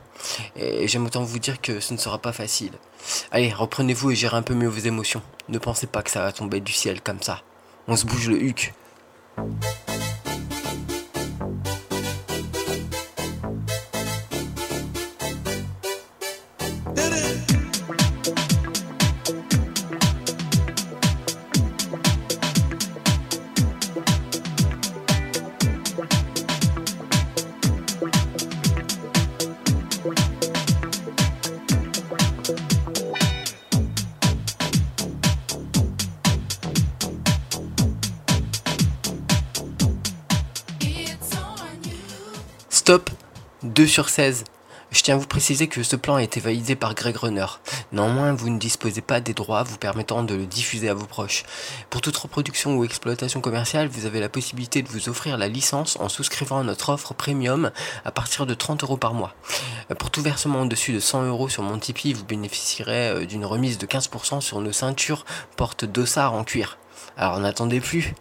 Et 0.56 0.88
j'aime 0.88 1.06
autant 1.06 1.24
vous 1.24 1.38
dire 1.38 1.62
que 1.62 1.80
ce 1.80 1.94
ne 1.94 2.00
sera 2.00 2.18
pas 2.18 2.32
facile. 2.32 2.72
Allez, 3.32 3.54
reprenez-vous 3.54 4.12
et 4.12 4.16
gérez 4.16 4.38
un 4.38 4.42
peu 4.42 4.56
mieux 4.56 4.70
vos 4.70 4.80
émotions. 4.80 5.22
Ne 5.50 5.60
pensez 5.60 5.86
pas 5.86 6.02
que 6.02 6.10
ça 6.10 6.22
va 6.22 6.32
tomber 6.32 6.60
du 6.60 6.72
ciel 6.72 7.02
comme 7.02 7.22
ça. 7.22 7.42
On 7.88 7.96
se 7.96 8.06
bouge 8.06 8.30
le 8.30 8.42
huc. 8.42 8.74
2 43.84 43.88
sur 43.88 44.08
16. 44.08 44.46
Je 44.92 45.02
tiens 45.02 45.16
à 45.16 45.18
vous 45.18 45.28
préciser 45.28 45.68
que 45.68 45.84
ce 45.84 45.98
plan 45.98 46.16
a 46.16 46.24
été 46.24 46.40
validé 46.40 46.74
par 46.78 46.96
Greg 46.96 47.18
Runner. 47.18 47.48
Néanmoins, 47.92 48.32
vous 48.32 48.50
ne 48.50 48.58
disposez 48.58 49.02
pas 49.02 49.20
des 49.20 49.34
droits 49.34 49.64
vous 49.64 49.78
permettant 49.78 50.24
de 50.24 50.36
le 50.36 50.46
diffuser 50.46 50.88
à 50.88 50.94
vos 50.94 51.06
proches. 51.06 51.44
Pour 51.90 52.00
toute 52.00 52.16
reproduction 52.16 52.78
ou 52.78 52.86
exploitation 52.86 53.42
commerciale, 53.42 53.90
vous 53.90 54.06
avez 54.06 54.22
la 54.22 54.30
possibilité 54.30 54.84
de 54.84 54.88
vous 54.88 55.10
offrir 55.10 55.38
la 55.38 55.50
licence 55.50 55.98
en 56.00 56.08
souscrivant 56.08 56.60
à 56.60 56.64
notre 56.64 56.94
offre 56.94 57.14
premium 57.14 57.72
à 58.06 58.12
partir 58.14 58.46
de 58.46 58.54
30 58.54 58.84
euros 58.84 58.96
par 58.96 59.14
mois. 59.14 59.36
Euh, 59.92 59.96
pour 59.96 60.12
tout 60.12 60.22
versement 60.22 60.62
au-dessus 60.62 60.94
de 60.94 61.02
100 61.02 61.24
euros 61.24 61.50
sur 61.50 61.64
mon 61.64 61.78
Tipeee, 61.78 62.14
vous 62.14 62.24
bénéficierez 62.24 63.10
euh, 63.10 63.26
d'une 63.26 63.44
remise 63.44 63.78
de 63.80 63.86
15% 63.86 64.40
sur 64.40 64.62
nos 64.62 64.72
ceintures 64.72 65.26
porte 65.58 65.84
dossard 65.84 66.36
en 66.36 66.46
cuir. 66.46 66.78
Alors 67.18 67.38
n'attendez 67.42 67.82
plus 67.82 68.14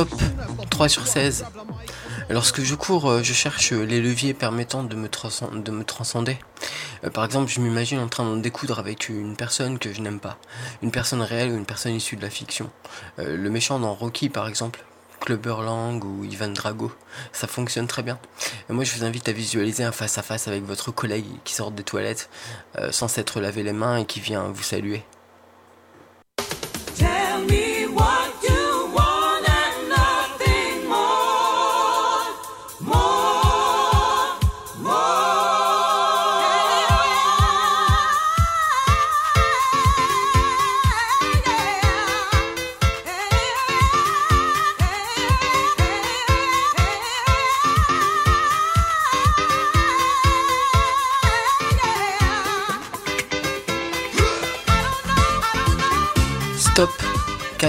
Stop 0.00 0.18
3 0.70 0.88
sur 0.88 1.06
16. 1.06 1.44
Lorsque 2.30 2.62
je 2.62 2.74
cours, 2.74 3.10
euh, 3.10 3.22
je 3.22 3.34
cherche 3.34 3.72
les 3.72 4.00
leviers 4.00 4.32
permettant 4.32 4.82
de 4.82 4.96
me, 4.96 5.10
de 5.60 5.70
me 5.70 5.84
transcender. 5.84 6.38
Euh, 7.04 7.10
par 7.10 7.22
exemple, 7.26 7.50
je 7.50 7.60
m'imagine 7.60 7.98
en 7.98 8.08
train 8.08 8.34
de 8.34 8.40
découdre 8.40 8.78
avec 8.78 9.10
une 9.10 9.36
personne 9.36 9.78
que 9.78 9.92
je 9.92 10.00
n'aime 10.00 10.18
pas. 10.18 10.38
Une 10.82 10.90
personne 10.90 11.20
réelle 11.20 11.52
ou 11.52 11.56
une 11.58 11.66
personne 11.66 11.94
issue 11.94 12.16
de 12.16 12.22
la 12.22 12.30
fiction. 12.30 12.70
Euh, 13.18 13.36
le 13.36 13.50
méchant 13.50 13.78
dans 13.78 13.92
Rocky, 13.92 14.30
par 14.30 14.48
exemple. 14.48 14.82
Clubber 15.20 15.56
Lang 15.62 16.02
ou 16.02 16.24
Ivan 16.24 16.48
Drago. 16.48 16.90
Ça 17.32 17.46
fonctionne 17.46 17.86
très 17.86 18.02
bien. 18.02 18.18
Et 18.70 18.72
moi, 18.72 18.84
je 18.84 18.96
vous 18.96 19.04
invite 19.04 19.28
à 19.28 19.32
visualiser 19.32 19.84
un 19.84 19.92
face-à-face 19.92 20.48
avec 20.48 20.64
votre 20.64 20.92
collègue 20.92 21.26
qui 21.44 21.52
sort 21.52 21.72
des 21.72 21.82
toilettes 21.82 22.30
sans 22.90 23.06
s'être 23.06 23.38
lavé 23.38 23.62
les 23.62 23.74
mains 23.74 23.98
et 23.98 24.06
qui 24.06 24.20
vient 24.20 24.44
vous 24.44 24.62
saluer. 24.62 25.04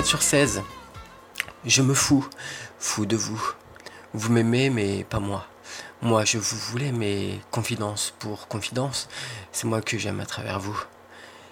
4 0.02 0.08
sur 0.08 0.22
16. 0.24 0.64
Je 1.64 1.84
me 1.84 1.94
fous, 1.94 2.28
fous 2.80 3.06
de 3.06 3.16
vous. 3.16 3.40
Vous 4.16 4.32
m'aimez, 4.32 4.72
mais 4.72 5.04
pas 5.04 5.20
moi. 5.20 5.46
Moi, 6.02 6.26
je 6.26 6.40
vous 6.40 6.58
voulais, 6.58 6.92
mais 6.92 7.40
confidence 7.52 8.12
pour 8.18 8.48
confidence, 8.48 9.10
c'est 9.52 9.68
moi 9.68 9.80
que 9.80 10.00
j'aime 10.00 10.20
à 10.20 10.26
travers 10.26 10.60
vous. 10.60 10.80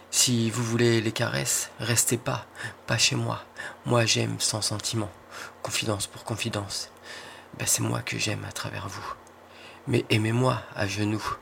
Si 0.09 0.49
vous 0.49 0.63
voulez 0.63 0.99
les 0.99 1.11
caresses, 1.11 1.69
restez 1.79 2.17
pas, 2.17 2.47
pas 2.87 2.97
chez 2.97 3.15
moi. 3.15 3.43
Moi, 3.85 4.05
j'aime 4.07 4.39
sans 4.39 4.63
sentiment. 4.63 5.11
Confidence 5.61 6.07
pour 6.07 6.23
confidence, 6.23 6.89
ben, 7.59 7.67
c'est 7.67 7.83
moi 7.83 8.01
que 8.01 8.17
j'aime 8.17 8.45
à 8.45 8.51
travers 8.51 8.87
vous. 8.87 9.13
Mais 9.85 10.05
aimez-moi 10.09 10.59
à 10.75 10.87
genoux. 10.87 11.35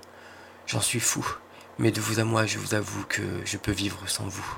J'en 0.65 0.81
suis 0.81 0.99
fou. 0.99 1.25
Mais 1.79 1.91
de 1.91 2.01
vous 2.01 2.19
à 2.19 2.25
moi, 2.25 2.45
je 2.45 2.57
vous 2.57 2.73
avoue 2.73 3.05
que 3.05 3.23
je 3.45 3.55
peux 3.55 3.71
vivre 3.71 4.09
sans 4.09 4.27
vous. 4.27 4.57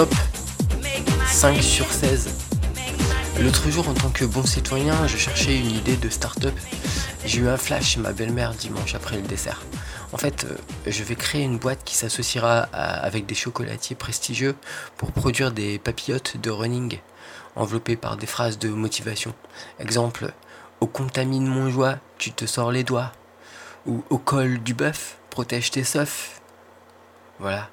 Stop 0.00 0.14
5 1.26 1.62
sur 1.62 1.84
16. 1.84 2.30
L'autre 3.42 3.68
jour, 3.68 3.86
en 3.86 3.92
tant 3.92 4.08
que 4.08 4.24
bon 4.24 4.46
citoyen, 4.46 4.94
je 5.06 5.18
cherchais 5.18 5.58
une 5.58 5.72
idée 5.72 5.98
de 5.98 6.08
start-up. 6.08 6.54
J'ai 7.26 7.40
eu 7.40 7.48
un 7.48 7.58
flash 7.58 7.84
chez 7.84 8.00
ma 8.00 8.12
belle-mère 8.12 8.54
dimanche 8.54 8.94
après 8.94 9.16
le 9.16 9.22
dessert. 9.22 9.60
En 10.14 10.16
fait, 10.16 10.44
euh, 10.44 10.56
je 10.86 11.02
vais 11.02 11.16
créer 11.16 11.42
une 11.42 11.58
boîte 11.58 11.84
qui 11.84 11.96
s'associera 11.96 12.60
avec 12.60 13.26
des 13.26 13.34
chocolatiers 13.34 13.94
prestigieux 13.94 14.56
pour 14.96 15.12
produire 15.12 15.52
des 15.52 15.78
papillotes 15.78 16.38
de 16.38 16.48
running 16.48 16.98
enveloppées 17.54 17.96
par 17.96 18.16
des 18.16 18.26
phrases 18.26 18.58
de 18.58 18.70
motivation. 18.70 19.34
Exemple, 19.80 20.32
au 20.80 20.86
contamine 20.86 21.46
mon 21.46 21.68
joie, 21.68 21.98
tu 22.16 22.32
te 22.32 22.46
sors 22.46 22.72
les 22.72 22.84
doigts. 22.84 23.12
Ou 23.84 24.02
au 24.08 24.16
col 24.16 24.60
du 24.60 24.72
bœuf, 24.72 25.18
protège 25.28 25.70
tes 25.70 25.84
seufs. 25.84 26.40
Voilà. 27.38 27.68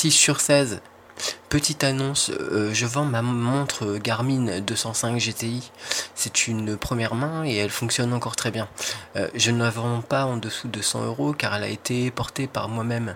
6 0.00 0.12
sur 0.12 0.40
16. 0.40 0.80
Petite 1.50 1.84
annonce, 1.84 2.30
euh, 2.30 2.72
je 2.72 2.86
vends 2.86 3.04
ma 3.04 3.20
montre 3.20 3.98
Garmin 3.98 4.60
205 4.60 5.18
GTI. 5.18 5.70
C'est 6.14 6.48
une 6.48 6.78
première 6.78 7.14
main 7.14 7.44
et 7.44 7.54
elle 7.56 7.68
fonctionne 7.68 8.14
encore 8.14 8.34
très 8.34 8.50
bien. 8.50 8.66
Euh, 9.16 9.28
je 9.34 9.50
ne 9.50 9.62
la 9.62 9.68
vends 9.68 10.00
pas 10.00 10.24
en 10.24 10.38
dessous 10.38 10.68
de 10.68 10.80
100 10.80 11.04
euros 11.04 11.34
car 11.34 11.54
elle 11.54 11.64
a 11.64 11.68
été 11.68 12.10
portée 12.10 12.46
par 12.46 12.70
moi-même. 12.70 13.14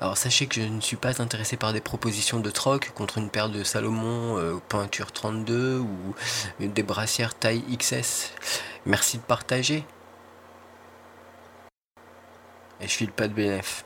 Alors 0.00 0.16
sachez 0.16 0.48
que 0.48 0.56
je 0.56 0.66
ne 0.66 0.80
suis 0.80 0.96
pas 0.96 1.22
intéressé 1.22 1.56
par 1.56 1.72
des 1.72 1.80
propositions 1.80 2.40
de 2.40 2.50
troc 2.50 2.90
contre 2.96 3.18
une 3.18 3.30
paire 3.30 3.48
de 3.48 3.62
Salomon 3.62 4.36
euh, 4.36 4.56
pointure 4.68 5.12
32 5.12 5.78
ou 5.78 6.16
des 6.58 6.82
brassières 6.82 7.38
taille 7.38 7.62
XS. 7.78 8.32
Merci 8.86 9.18
de 9.18 9.22
partager. 9.22 9.86
Et 12.80 12.88
je 12.88 12.92
file 12.92 13.12
pas 13.12 13.28
de 13.28 13.34
BNF. 13.34 13.84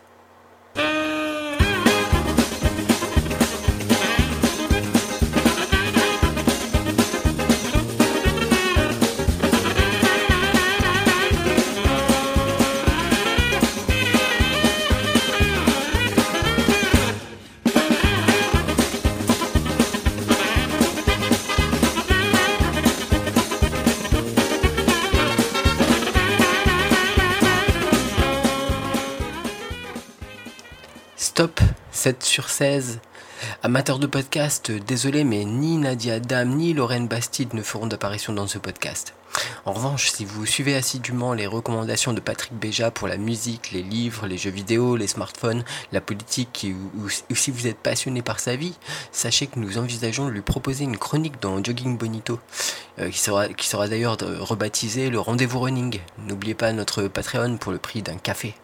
7 31.99 32.23
sur 32.23 32.49
16. 32.49 33.01
Amateurs 33.65 33.99
de 33.99 34.07
podcast, 34.07 34.71
désolé, 34.71 35.25
mais 35.25 35.45
ni 35.45 35.79
Nadia 35.79 36.15
Adam 36.15 36.45
ni 36.45 36.73
Lorraine 36.73 37.09
Bastide 37.09 37.55
ne 37.55 37.63
feront 37.63 37.89
d'apparition 37.89 38.33
dans 38.33 38.47
ce 38.47 38.59
podcast. 38.59 39.15
En 39.65 39.73
revanche, 39.73 40.13
si 40.13 40.25
vous 40.25 40.47
suivez 40.47 40.77
assidûment 40.77 41.33
les 41.33 41.49
recommandations 41.49 42.13
de 42.13 42.21
Patrick 42.21 42.53
Béja 42.53 42.93
pour 42.93 43.09
la 43.09 43.17
musique, 43.17 43.73
les 43.73 43.83
livres, 43.83 44.29
les 44.29 44.39
jeux 44.39 44.53
vidéo, 44.53 44.95
les 44.95 45.09
smartphones, 45.09 45.65
la 45.91 46.01
politique, 46.01 46.69
ou, 47.01 47.09
si 47.35 47.51
vous 47.51 47.67
êtes 47.67 47.79
passionné 47.79 48.23
par 48.23 48.39
sa 48.39 48.55
vie, 48.55 48.77
sachez 49.11 49.49
que 49.49 49.59
nous 49.59 49.77
envisageons 49.77 50.27
de 50.27 50.31
lui 50.31 50.43
proposer 50.43 50.85
une 50.85 50.99
chronique 50.99 51.43
dans 51.43 51.57
Jogging 51.65 51.99
Bonito, 51.99 52.39
euh, 53.01 53.11
qui 53.11 53.19
sera, 53.19 53.49
qui 53.49 53.67
sera 53.67 53.89
d'ailleurs 53.89 54.19
rebaptisée 54.21 55.11
le 55.11 55.19
rendez-vous 55.19 55.59
running. 55.59 55.99
N'oubliez 56.19 56.55
pas 56.55 56.73
notre 56.73 57.09
Patreon 57.09 57.57
pour 57.57 57.73
le 57.73 57.79
prix 57.79 58.03
d'un 58.03 58.19
café. 58.19 58.55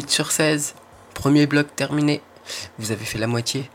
8 0.00 0.10
sur 0.10 0.32
16. 0.32 0.76
Premier 1.12 1.46
bloc 1.46 1.76
terminé. 1.76 2.22
Vous 2.78 2.90
avez 2.90 3.04
fait 3.04 3.18
la 3.18 3.26
moitié. 3.26 3.68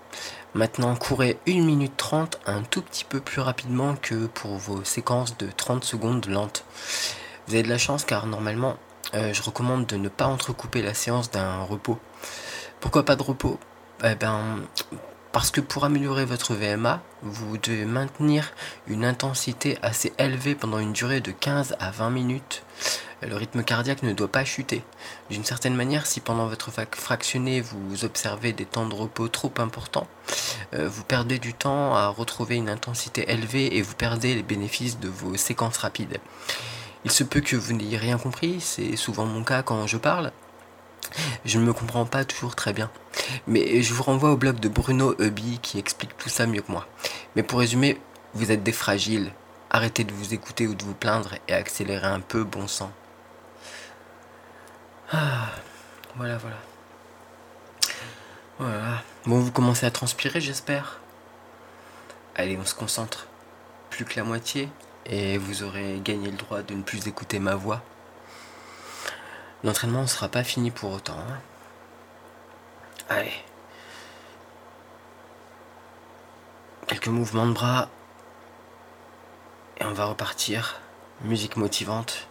Maintenant, 0.56 0.96
courez 0.96 1.38
1 1.48 1.62
minute 1.62 1.96
30 1.98 2.40
un 2.48 2.64
tout 2.64 2.82
petit 2.82 3.04
peu 3.04 3.20
plus 3.20 3.42
rapidement 3.42 3.96
que 3.96 4.26
pour 4.26 4.58
vos 4.58 4.84
séquences 4.84 5.38
de 5.38 5.48
30 5.56 5.84
secondes 5.84 6.26
lentes. 6.26 6.66
Vous 7.46 7.54
avez 7.54 7.62
de 7.62 7.70
la 7.70 7.78
chance 7.78 8.06
car 8.06 8.26
normalement, 8.26 8.78
euh, 9.14 9.34
je 9.34 9.44
recommande 9.44 9.86
de 9.86 9.98
ne 9.98 10.10
pas 10.10 10.26
entrecouper 10.26 10.82
la 10.82 10.96
séance 10.96 11.30
d'un 11.30 11.62
repos. 11.62 12.00
Pourquoi 12.80 13.06
pas 13.06 13.16
de 13.16 13.22
repos? 13.22 13.60
Eh 14.04 14.16
ben, 14.16 14.64
parce 15.32 15.52
que 15.52 15.62
pour 15.62 15.86
améliorer 15.86 16.26
votre 16.26 16.56
VMA, 16.56 17.04
vous 17.22 17.60
devez 17.60 17.86
maintenir 17.86 18.52
une 18.88 19.06
intensité 19.06 19.78
assez 19.84 20.12
élevée 20.18 20.56
pendant 20.56 20.80
une 20.80 20.94
durée 20.94 21.22
de 21.22 21.30
15 21.30 21.76
à 21.80 21.92
20 21.92 22.10
minutes. 22.10 22.64
Le 23.28 23.36
rythme 23.36 23.64
cardiaque 23.64 24.04
ne 24.04 24.14
doit 24.14 24.28
pas 24.28 24.46
chuter. 24.46 24.84
D'une 25.30 25.44
certaine 25.44 25.76
manière, 25.76 26.06
si 26.06 26.20
pendant 26.20 26.48
votre 26.48 26.70
fractionné 26.92 27.62
vous 27.62 28.06
observez 28.06 28.54
des 28.54 28.66
temps 28.66 28.88
de 28.88 28.94
repos 28.94 29.28
trop 29.30 29.52
importants, 29.58 30.08
euh, 30.74 30.88
vous 30.88 31.04
perdez 31.04 31.40
du 31.40 31.54
temps 31.54 31.96
à 31.96 32.08
retrouver 32.08 32.56
une 32.56 32.70
intensité 32.70 33.32
élevée 33.32 33.78
et 33.78 33.82
vous 33.82 33.96
perdez 33.96 34.36
les 34.36 34.44
bénéfices 34.44 35.00
de 35.00 35.10
vos 35.10 35.38
séquences 35.38 35.78
rapides. 35.78 36.20
Il 37.04 37.12
se 37.12 37.24
peut 37.24 37.42
que 37.42 37.56
vous 37.56 37.74
n'ayez 37.74 37.98
rien 37.98 38.18
compris, 38.18 38.62
c'est 38.62 38.96
souvent 38.96 39.26
mon 39.26 39.44
cas 39.44 39.64
quand 39.64 39.88
je 39.88 39.98
parle, 39.98 40.32
je 41.46 41.60
ne 41.60 41.66
me 41.66 41.74
comprends 41.74 42.06
pas 42.06 42.26
toujours 42.26 42.56
très 42.56 42.74
bien. 42.74 42.92
Mais 43.48 43.82
je 43.82 43.94
vous 43.94 44.04
renvoie 44.04 44.32
au 44.32 44.38
blog 44.38 44.60
de 44.60 44.70
Bruno 44.70 45.16
Hubby 45.20 45.60
qui 45.62 45.80
explique 45.80 46.18
tout 46.18 46.30
ça 46.30 46.46
mieux 46.46 46.62
que 46.62 46.72
moi. 46.72 46.88
Mais 47.36 47.44
pour 47.44 47.60
résumer, 47.60 48.00
vous 48.34 48.52
êtes 48.52 48.64
des 48.64 48.72
fragiles. 48.72 49.32
Arrêtez 49.70 50.04
de 50.04 50.14
vous 50.14 50.34
écouter 50.34 50.68
ou 50.68 50.76
de 50.76 50.84
vous 50.84 50.94
plaindre 50.94 51.36
et 51.48 51.54
accélérez 51.54 52.08
un 52.08 52.20
peu, 52.20 52.44
bon 52.44 52.68
sang. 52.68 52.92
Ah, 55.18 55.48
voilà, 56.18 56.38
voilà. 56.38 56.58
Voilà. 58.60 59.02
Bon, 59.26 59.40
vous 59.40 59.52
commencez 59.52 59.86
à 59.86 59.92
transpirer, 59.92 60.42
j'espère. 60.42 61.00
Allez, 62.36 62.58
on 62.58 62.66
se 62.66 62.76
concentre. 62.76 63.28
Plus 63.90 64.04
que 64.04 64.18
la 64.18 64.26
moitié, 64.26 64.68
et 65.06 65.38
vous 65.38 65.64
aurez 65.64 66.02
gagné 66.04 66.30
le 66.32 66.36
droit 66.36 66.64
de 66.64 66.74
ne 66.74 66.82
plus 66.84 67.08
écouter 67.08 67.40
ma 67.40 67.56
voix. 67.56 67.82
L'entraînement 69.64 70.02
ne 70.02 70.08
sera 70.08 70.28
pas 70.28 70.44
fini 70.44 70.70
pour 70.70 70.92
autant. 70.92 71.18
Hein. 71.18 71.40
Allez. 73.08 73.42
Quelques 76.88 77.08
mouvements 77.08 77.48
de 77.48 77.54
bras. 77.54 77.88
Et 79.78 79.86
on 79.86 79.94
va 79.94 80.08
repartir. 80.08 80.82
Musique 81.22 81.56
motivante. 81.56 82.28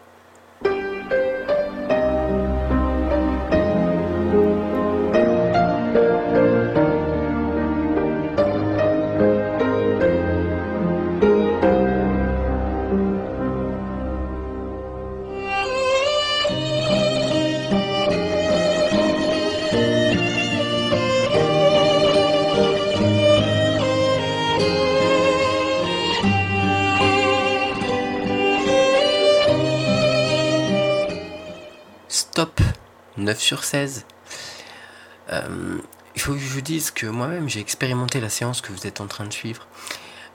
9 33.25 33.41
sur 33.41 33.65
16. 33.65 34.05
Euh, 35.33 35.79
il 36.15 36.21
faut 36.21 36.35
que 36.35 36.39
je 36.39 36.49
vous 36.49 36.61
dise 36.61 36.91
que 36.91 37.07
moi-même 37.07 37.49
j'ai 37.49 37.61
expérimenté 37.61 38.21
la 38.21 38.29
séance 38.29 38.61
que 38.61 38.73
vous 38.73 38.87
êtes 38.87 39.01
en 39.01 39.07
train 39.07 39.25
de 39.25 39.33
suivre. 39.33 39.67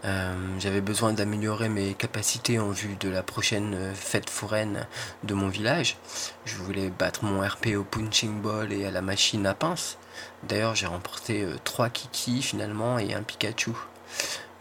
Euh, 0.05 0.33
j'avais 0.59 0.81
besoin 0.81 1.13
d'améliorer 1.13 1.69
mes 1.69 1.93
capacités 1.93 2.57
en 2.57 2.69
vue 2.69 2.95
de 2.99 3.09
la 3.09 3.21
prochaine 3.21 3.93
fête 3.93 4.29
foraine 4.29 4.87
de 5.23 5.33
mon 5.33 5.49
village. 5.49 5.97
Je 6.45 6.55
voulais 6.55 6.89
battre 6.89 7.25
mon 7.25 7.45
RP 7.45 7.75
au 7.77 7.83
punching 7.83 8.41
ball 8.41 8.71
et 8.73 8.85
à 8.85 8.91
la 8.91 9.01
machine 9.01 9.45
à 9.45 9.53
pince. 9.53 9.97
D'ailleurs, 10.43 10.75
j'ai 10.75 10.87
remporté 10.87 11.45
3 11.63 11.85
euh, 11.85 11.89
kiki 11.89 12.41
finalement 12.41 12.97
et 12.97 13.13
un 13.13 13.23
Pikachu. 13.23 13.71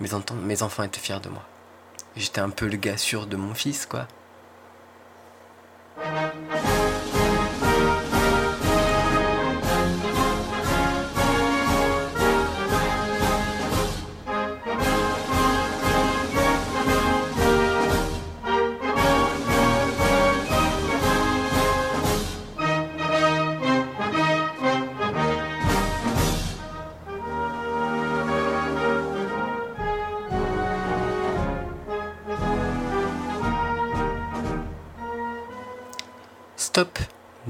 Mes 0.00 0.62
enfants 0.62 0.82
étaient 0.82 1.00
fiers 1.00 1.20
de 1.20 1.28
moi. 1.28 1.44
J'étais 2.16 2.40
un 2.40 2.50
peu 2.50 2.66
le 2.66 2.76
gars 2.76 2.96
sûr 2.96 3.26
de 3.26 3.36
mon 3.36 3.54
fils, 3.54 3.86
quoi. 3.86 4.06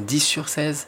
10 0.09 0.21
sur 0.21 0.49
16. 0.49 0.87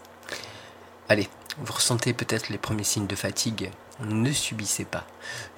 Allez, 1.10 1.28
vous 1.58 1.74
ressentez 1.74 2.14
peut-être 2.14 2.48
les 2.48 2.56
premiers 2.56 2.84
signes 2.84 3.06
de 3.06 3.14
fatigue. 3.14 3.70
Ne 4.00 4.32
subissez 4.32 4.86
pas. 4.86 5.06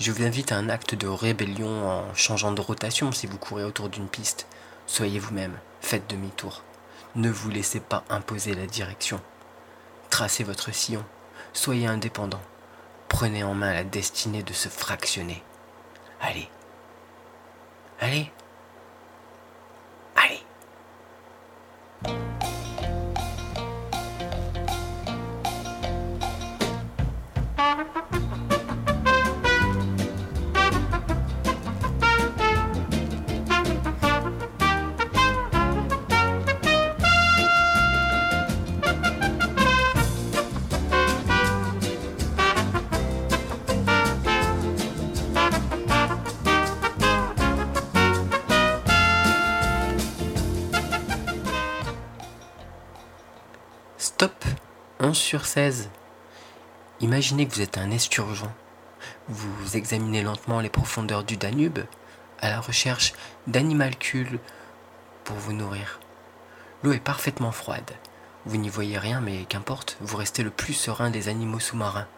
Je 0.01 0.11
vous 0.11 0.25
invite 0.25 0.51
à 0.51 0.57
un 0.57 0.69
acte 0.69 0.97
de 0.97 1.07
rébellion 1.07 1.89
en 1.89 2.13
changeant 2.13 2.51
de 2.51 2.61
rotation 2.61 3.13
si 3.13 3.29
vous 3.29 3.39
courez 3.39 3.63
autour 3.63 3.89
d'une 3.89 4.09
piste. 4.09 4.49
Soyez 4.89 5.21
vous-même, 5.21 5.57
faites 5.81 6.11
demi-tour. 6.11 6.65
Ne 7.15 7.31
vous 7.31 7.51
laissez 7.51 7.79
pas 7.79 8.03
imposer 8.11 8.57
la 8.57 8.67
direction. 8.67 9.21
Tracez 10.11 10.43
votre 10.43 10.75
sillon. 10.75 11.05
Soyez 11.53 11.87
indépendant. 11.87 12.43
Prenez 13.09 13.45
en 13.45 13.55
main 13.55 13.73
la 13.73 13.85
destinée 13.85 14.43
de 14.43 14.53
se 14.53 14.69
fractionner. 14.69 15.41
Allez. 16.21 16.49
Allez. 18.01 18.33
Allez. 20.17 20.43
11 55.53 55.55
sur 55.55 55.63
16. 55.63 55.91
Imaginez 57.01 57.47
que 57.47 57.55
vous 57.55 57.61
êtes 57.61 57.79
un 57.79 57.91
esturgeon. 57.91 58.51
Vous 59.29 59.77
examinez 59.77 60.23
lentement 60.23 60.61
les 60.61 60.71
profondeurs 60.71 61.25
du 61.25 61.37
Danube 61.37 61.81
à 62.41 62.49
la 62.51 62.61
recherche 62.61 63.13
d'animalcules 63.47 64.39
pour 65.25 65.37
vous 65.37 65.53
nourrir. 65.53 66.01
L'eau 66.83 66.93
est 66.93 67.01
parfaitement 67.01 67.53
froide. 67.53 67.91
Vous 68.47 68.57
n'y 68.57 68.69
voyez 68.69 68.99
rien, 68.99 69.21
mais 69.21 69.45
qu'importe, 69.45 69.97
vous 70.01 70.17
restez 70.17 70.43
le 70.43 70.51
plus 70.51 70.75
serein 70.75 71.11
des 71.11 71.29
animaux 71.29 71.61
sous-marins. 71.61 72.09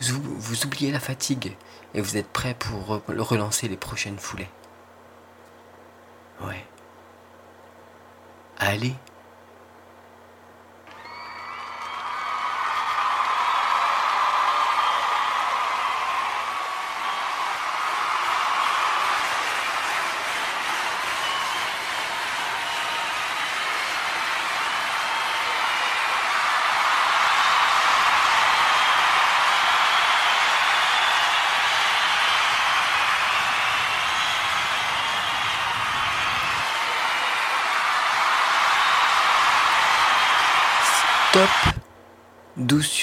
Vous, 0.00 0.64
oubliez 0.64 0.90
la 0.90 1.00
fatigue 1.00 1.56
et 1.94 2.00
vous 2.00 2.16
êtes 2.16 2.28
prêt 2.28 2.54
pour 2.54 2.98
re- 2.98 3.20
relancer 3.20 3.68
les 3.68 3.76
prochaines 3.76 4.18
foulées. 4.18 4.50
Ouais. 6.42 6.64
Allez. 8.58 8.94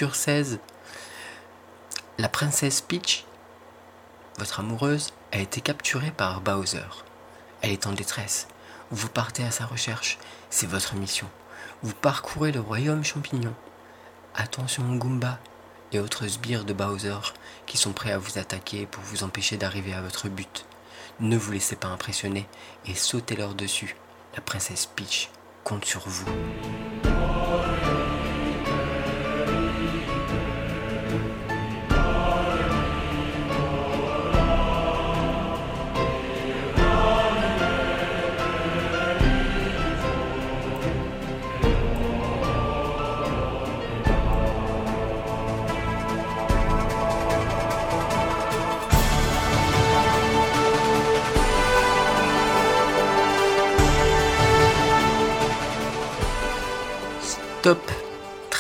Sur 0.02 0.16
16. 0.16 0.58
La 2.18 2.28
princesse 2.28 2.82
Peach, 2.82 3.24
votre 4.40 4.62
amoureuse, 4.62 5.14
a 5.32 5.38
été 5.38 5.62
capturée 5.62 6.10
par 6.10 6.42
Bowser. 6.42 6.88
Elle 7.62 7.70
est 7.70 7.86
en 7.86 7.92
détresse. 7.92 8.48
Vous 8.90 9.10
partez 9.10 9.44
à 9.44 9.52
sa 9.52 9.68
recherche. 9.68 10.18
C'est 10.50 10.66
votre 10.66 10.96
mission. 10.96 11.30
Vous 11.84 11.94
parcourez 11.94 12.52
le 12.52 12.62
royaume 12.62 13.04
champignon. 13.04 13.54
Attention 14.34 14.96
Goomba 14.96 15.38
et 15.92 16.00
autres 16.00 16.26
sbires 16.26 16.66
de 16.66 16.74
Bowser 16.74 17.20
qui 17.68 17.78
sont 17.78 17.94
prêts 17.94 18.12
à 18.12 18.18
vous 18.18 18.40
attaquer 18.40 18.88
pour 18.88 19.04
vous 19.04 19.24
empêcher 19.24 19.58
d'arriver 19.58 19.94
à 19.94 20.02
votre 20.02 20.30
but. 20.30 20.66
Ne 21.20 21.38
vous 21.38 21.52
laissez 21.52 21.76
pas 21.76 21.90
impressionner 21.90 22.48
et 22.88 22.96
sautez 22.96 23.36
leur 23.36 23.54
dessus. 23.54 23.96
La 24.34 24.42
princesse 24.42 24.88
Peach 24.88 25.30
compte 25.64 25.86
sur 25.86 26.02
vous. 26.10 26.26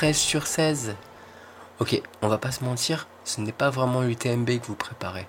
13 0.02 0.18
sur 0.18 0.48
16. 0.48 0.96
Ok, 1.78 2.02
on 2.24 2.28
va 2.28 2.40
pas 2.40 2.50
se 2.50 2.64
mentir, 2.64 3.08
ce 3.24 3.40
n'est 3.40 3.52
pas 3.52 3.70
vraiment 3.70 4.02
l'UTMB 4.02 4.60
que 4.60 4.66
vous 4.66 4.76
préparez. 4.76 5.28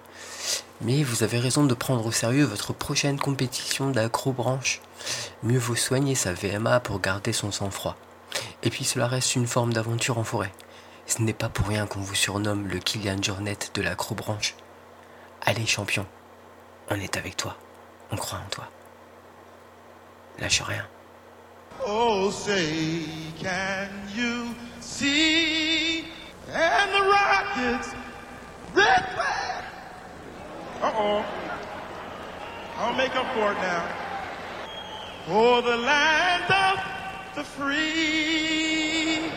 Mais 0.81 1.03
vous 1.03 1.23
avez 1.23 1.39
raison 1.39 1.65
de 1.65 1.75
prendre 1.75 2.07
au 2.07 2.11
sérieux 2.11 2.47
votre 2.47 2.73
prochaine 2.73 3.21
compétition 3.21 3.91
d'acrobranche. 3.91 4.81
Mieux 5.43 5.59
vaut 5.59 5.77
soigner 5.77 6.15
sa 6.15 6.33
VMA 6.33 6.81
pour 6.81 7.01
garder 7.01 7.35
son 7.35 7.53
sang-froid. 7.53 7.99
Et 8.63 8.71
puis 8.71 8.85
cela 8.85 9.09
reste 9.09 9.37
une 9.37 9.47
forme 9.47 9.75
d'aventure 9.75 10.17
en 10.17 10.25
forêt. 10.25 10.55
Ce 11.07 11.21
n'est 11.21 11.35
pas 11.35 11.51
pour 11.51 11.67
rien 11.67 11.87
qu'on 11.87 12.01
vous 12.01 12.15
surnomme 12.15 12.67
le 12.67 12.79
Kylian 12.79 13.23
Jornet 13.23 13.59
de 13.75 13.83
l'acrobranche. 13.83 14.55
Allez 15.43 15.67
champion, 15.67 16.07
on 16.89 16.95
est 16.95 17.19
avec 17.19 17.37
toi. 17.37 17.59
On 18.11 18.17
croit 18.17 18.39
en 18.39 18.49
toi. 18.49 18.71
Lâche 20.39 20.63
rien. 20.63 20.87
Oh, 21.85 22.31
say, 22.31 23.05
can 23.39 23.91
you 24.15 24.55
see? 24.81 26.05
And 26.51 26.93
the 26.93 27.03
rockets, 27.09 27.95
red 28.75 29.09
flag. 29.15 29.65
Uh 30.83 30.93
oh. 30.95 31.25
I'll 32.77 32.95
make 32.95 33.15
up 33.17 33.27
for 33.35 33.53
it 33.53 33.57
now. 33.57 33.89
For 35.27 35.63
the 35.63 35.77
land 35.77 36.51
of 36.51 36.79
the 37.37 37.45
free. 37.45 39.31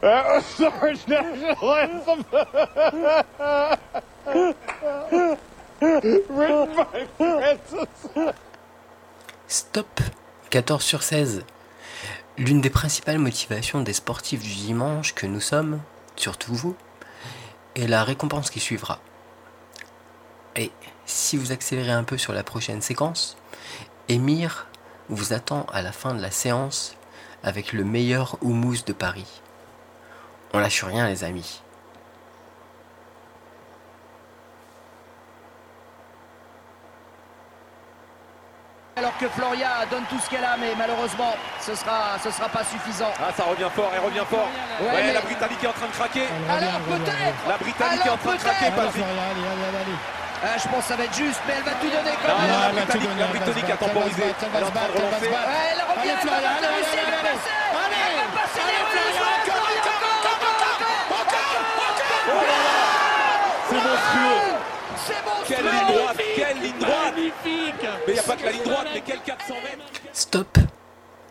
That 0.00 0.26
was 0.26 0.60
our 0.60 0.94
national 1.08 1.74
anthem. 1.74 2.24
Stop 9.48 10.00
14 10.50 10.82
sur 10.82 11.02
16. 11.02 11.44
L'une 12.38 12.60
des 12.60 12.70
principales 12.70 13.18
motivations 13.18 13.82
des 13.82 13.92
sportifs 13.92 14.42
du 14.42 14.54
dimanche 14.54 15.14
que 15.14 15.26
nous 15.26 15.40
sommes, 15.40 15.80
surtout 16.16 16.54
vous, 16.54 16.76
est 17.74 17.86
la 17.86 18.04
récompense 18.04 18.50
qui 18.50 18.60
suivra. 18.60 19.00
Et 20.54 20.70
si 21.04 21.36
vous 21.36 21.52
accélérez 21.52 21.92
un 21.92 22.04
peu 22.04 22.16
sur 22.16 22.32
la 22.32 22.42
prochaine 22.42 22.80
séquence, 22.80 23.36
Émir 24.08 24.68
vous 25.08 25.32
attend 25.32 25.66
à 25.72 25.82
la 25.82 25.92
fin 25.92 26.14
de 26.14 26.22
la 26.22 26.30
séance 26.30 26.96
avec 27.42 27.72
le 27.72 27.84
meilleur 27.84 28.38
houmous 28.40 28.82
de 28.86 28.92
Paris. 28.92 29.42
On 30.52 30.58
lâche 30.58 30.84
rien 30.84 31.06
les 31.06 31.22
amis. 31.24 31.60
Alors 38.96 39.12
que 39.20 39.28
Floria 39.28 39.84
donne 39.90 40.04
tout 40.08 40.16
ce 40.18 40.30
qu'elle 40.30 40.40
a, 40.44 40.56
mais 40.56 40.72
malheureusement, 40.72 41.36
ce 41.60 41.74
sera, 41.76 42.16
ce 42.16 42.30
sera 42.30 42.48
pas 42.48 42.64
suffisant. 42.64 43.12
Ah, 43.20 43.28
ça 43.36 43.44
revient 43.44 43.68
fort, 43.76 43.92
elle 43.92 44.00
revient 44.00 44.24
fort. 44.24 44.48
Ouais, 44.80 44.88
Ouais, 44.88 45.02
mais- 45.04 45.12
la 45.12 45.20
Britannique 45.20 45.60
est 45.62 45.66
en 45.68 45.76
train 45.76 45.86
de 45.92 45.92
craquer. 45.92 46.24
Alors 46.48 46.80
peut-être 46.80 47.36
La 47.46 47.58
Britannique 47.60 48.06
est 48.06 48.08
en 48.08 48.16
train 48.16 48.34
de 48.36 48.40
craquer, 48.40 48.70
Patrick. 48.72 49.04
Ah, 49.04 50.56
Je 50.56 50.68
pense 50.68 50.80
que 50.84 50.88
ça 50.88 50.96
va 50.96 51.04
être 51.04 51.16
juste, 51.16 51.40
mais 51.46 51.54
elle 51.60 51.64
va 51.68 51.72
tout 51.76 51.88
donner 51.92 52.16
quand 52.24 52.28
Non, 52.32 52.40
même. 52.40 52.48
non, 52.48 52.60
la 52.60 52.72
Britannique, 52.72 53.10
la 53.20 53.26
Britannique 53.36 53.68
a 53.68 53.76
temporisé. 53.76 54.22
Elle 54.24 54.32
est 54.32 54.64
en 54.64 54.70
train 54.72 54.88
de 54.88 54.96
relancer. 54.96 55.28
Ouais, 55.28 55.64
elle 55.76 55.82
revient, 55.92 56.16
elle 56.16 56.28
va 56.28 56.40
passer, 56.40 56.72
réussir, 56.72 57.04
Quelle 65.46 65.64
ligne 65.64 65.86
droite, 65.86 66.20
quelle 66.34 66.60
ligne 66.60 66.78
droite. 66.78 67.14
Mais 67.16 67.32
il 68.08 68.12
n'y 68.12 68.18
a 68.18 68.22
pas 68.22 68.36
que 68.36 68.44
la 68.44 68.52
ligne 68.52 68.62
droite, 68.64 68.88
mais 68.92 69.02
quel 69.04 69.20
400 69.20 69.54
mètres. 69.54 69.84
Stop 70.12 70.58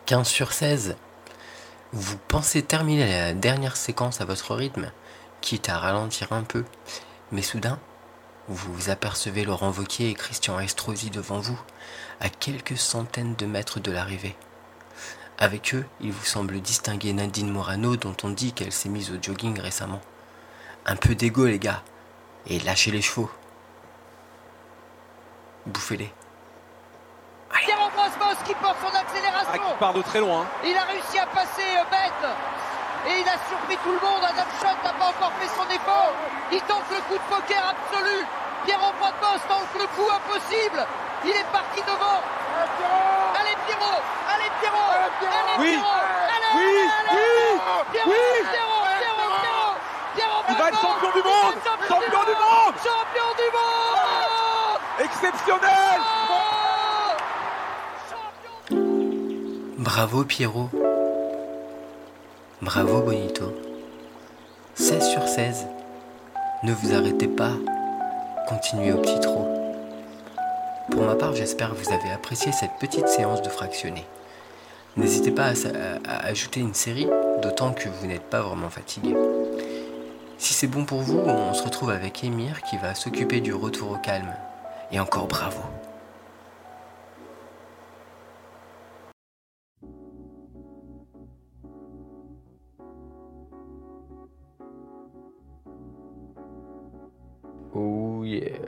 15 0.06 0.26
sur 0.26 0.52
16. 0.52 0.96
Vous 1.92 2.16
pensez 2.28 2.62
terminer 2.62 3.06
la 3.06 3.34
dernière 3.34 3.76
séquence 3.76 4.20
à 4.20 4.24
votre 4.24 4.54
rythme, 4.54 4.90
quitte 5.40 5.68
à 5.68 5.78
ralentir 5.78 6.32
un 6.32 6.42
peu, 6.42 6.64
mais 7.30 7.42
soudain, 7.42 7.78
vous 8.48 8.90
apercevez 8.90 9.44
Laurent 9.44 9.70
Wauquiez 9.70 10.10
et 10.10 10.14
Christian 10.14 10.58
Estrosi 10.60 11.10
devant 11.10 11.40
vous, 11.40 11.60
à 12.20 12.28
quelques 12.28 12.78
centaines 12.78 13.34
de 13.34 13.46
mètres 13.46 13.80
de 13.80 13.90
l'arrivée. 13.90 14.36
Avec 15.38 15.74
eux, 15.74 15.84
il 16.00 16.12
vous 16.12 16.24
semble 16.24 16.60
distinguer 16.60 17.12
Nadine 17.12 17.50
Morano 17.50 17.96
dont 17.96 18.16
on 18.22 18.30
dit 18.30 18.52
qu'elle 18.52 18.72
s'est 18.72 18.88
mise 18.88 19.10
au 19.10 19.20
jogging 19.20 19.60
récemment. 19.60 20.00
Un 20.86 20.96
peu 20.96 21.14
d'ego 21.14 21.44
les 21.44 21.58
gars, 21.58 21.82
et 22.46 22.60
lâchez 22.60 22.90
les 22.90 23.02
chevaux. 23.02 23.30
Bouffez-les. 25.66 26.12
Pierre 27.50 27.78
Brosmos 27.96 28.36
qui 28.44 28.54
porte 28.54 28.76
son 28.80 28.92
Ah, 28.94 29.00
accélération. 29.00 29.62
qui 29.72 29.78
part 29.80 29.92
de 29.94 30.02
très 30.02 30.20
loin. 30.20 30.42
hein. 30.42 30.46
Il 30.64 30.76
a 30.76 30.82
réussi 30.84 31.18
à 31.18 31.26
passer 31.26 31.66
euh, 31.78 31.82
bête 31.90 32.22
et 33.08 33.20
il 33.20 33.28
a 33.28 33.38
surpris 33.50 33.76
tout 33.82 33.90
le 33.90 33.98
monde. 33.98 34.22
Adam 34.22 34.46
Schott 34.60 34.76
n'a 34.84 34.92
pas 34.94 35.08
encore 35.10 35.32
fait 35.40 35.48
son 35.50 35.66
effort. 35.70 36.12
Il 36.52 36.60
tente 36.62 36.86
le 36.90 37.00
coup 37.10 37.14
de 37.18 37.26
poker 37.34 37.62
absolu. 37.74 38.24
Pierre 38.64 38.78
Brosmos 38.78 39.42
tente 39.48 39.72
le 39.74 39.86
coup 39.98 40.06
impossible. 40.06 40.86
Il 41.24 41.30
est 41.30 41.50
parti 41.50 41.80
devant. 41.82 42.20
Allez 43.40 43.56
Pierrot 43.66 44.00
Allez 44.30 44.50
Pierrot 44.60 44.90
Allez 44.94 45.56
Oui. 45.58 45.70
Pierrot 45.74 46.02
Allez, 46.30 46.50
Oui, 46.54 46.62
allez, 46.62 47.10
oui, 47.10 47.10
allez. 47.10 47.90
Pierrot, 47.90 48.10
oui. 48.10 48.46
Pierrot, 48.46 48.84
Pierrot, 49.00 49.34
Pierrot, 49.42 49.74
Pierrot 50.14 50.42
Il 50.48 50.56
va 50.56 50.68
être 50.68 50.80
champion 50.80 51.10
du 51.10 51.22
monde. 51.22 51.54
Champion 51.88 52.22
du 52.24 52.36
monde. 52.38 52.74
Champion 52.78 53.28
du 53.36 53.48
monde 53.50 54.35
Exceptionnel. 54.98 56.00
Bravo 59.76 60.24
Pierrot. 60.24 60.70
Bravo 62.62 63.02
Bonito. 63.02 63.52
16 64.74 65.10
sur 65.10 65.28
16. 65.28 65.66
Ne 66.62 66.72
vous 66.72 66.94
arrêtez 66.94 67.28
pas. 67.28 67.52
Continuez 68.48 68.92
au 68.92 68.98
petit 69.02 69.20
trot. 69.20 69.46
Pour 70.90 71.02
ma 71.02 71.14
part, 71.14 71.34
j'espère 71.34 71.70
que 71.70 71.76
vous 71.76 71.92
avez 71.92 72.10
apprécié 72.10 72.52
cette 72.52 72.78
petite 72.80 73.08
séance 73.08 73.42
de 73.42 73.50
fractionné. 73.50 74.06
N'hésitez 74.96 75.30
pas 75.30 75.52
à, 76.06 76.26
ajouter 76.26 76.60
une 76.60 76.72
série, 76.72 77.08
d'autant 77.42 77.74
que 77.74 77.90
vous 77.90 78.06
n'êtes 78.06 78.30
pas 78.30 78.40
vraiment 78.40 78.70
fatigué. 78.70 79.14
Si 80.38 80.54
c'est 80.54 80.68
bon 80.68 80.86
pour 80.86 81.02
vous, 81.02 81.18
on 81.18 81.52
se 81.52 81.62
retrouve 81.62 81.90
avec 81.90 82.24
Émir 82.24 82.62
qui 82.62 82.78
va 82.78 82.94
s'occuper 82.94 83.42
du 83.42 83.52
retour 83.52 83.90
au 83.90 83.96
calme. 83.96 84.34
Et 84.92 85.00
encore 85.00 85.26
bravo. 85.26 85.62
Oh 97.74 98.24
yeah. 98.24 98.58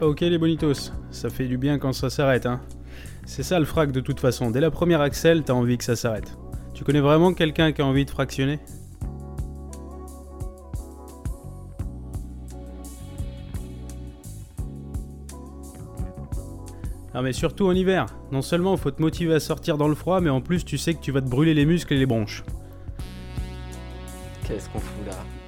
Ok 0.00 0.20
les 0.22 0.38
bonitos, 0.38 0.90
ça 1.10 1.30
fait 1.30 1.46
du 1.46 1.56
bien 1.56 1.78
quand 1.78 1.92
ça 1.92 2.10
s'arrête, 2.10 2.46
hein. 2.46 2.60
C'est 3.26 3.42
ça 3.42 3.58
le 3.58 3.64
frac 3.64 3.92
de 3.92 4.00
toute 4.00 4.18
façon, 4.18 4.50
dès 4.50 4.60
la 4.60 4.70
première 4.70 5.00
axelle, 5.00 5.44
t'as 5.44 5.52
envie 5.52 5.78
que 5.78 5.84
ça 5.84 5.94
s'arrête. 5.94 6.36
Tu 6.74 6.82
connais 6.82 7.00
vraiment 7.00 7.32
quelqu'un 7.32 7.72
qui 7.72 7.80
a 7.82 7.86
envie 7.86 8.04
de 8.04 8.10
fractionner? 8.10 8.58
Ah 17.16 17.22
mais 17.22 17.32
surtout 17.32 17.66
en 17.68 17.72
hiver, 17.72 18.06
non 18.32 18.42
seulement 18.42 18.76
faut 18.76 18.90
te 18.90 19.00
motiver 19.00 19.34
à 19.34 19.40
sortir 19.40 19.78
dans 19.78 19.86
le 19.86 19.94
froid, 19.94 20.20
mais 20.20 20.30
en 20.30 20.40
plus 20.40 20.64
tu 20.64 20.76
sais 20.76 20.94
que 20.94 21.00
tu 21.00 21.12
vas 21.12 21.20
te 21.20 21.28
brûler 21.28 21.54
les 21.54 21.64
muscles 21.64 21.94
et 21.94 21.98
les 21.98 22.06
bronches. 22.06 22.42
Qu'est-ce 24.44 24.68
qu'on 24.68 24.80
fout 24.80 25.06
là? 25.06 25.43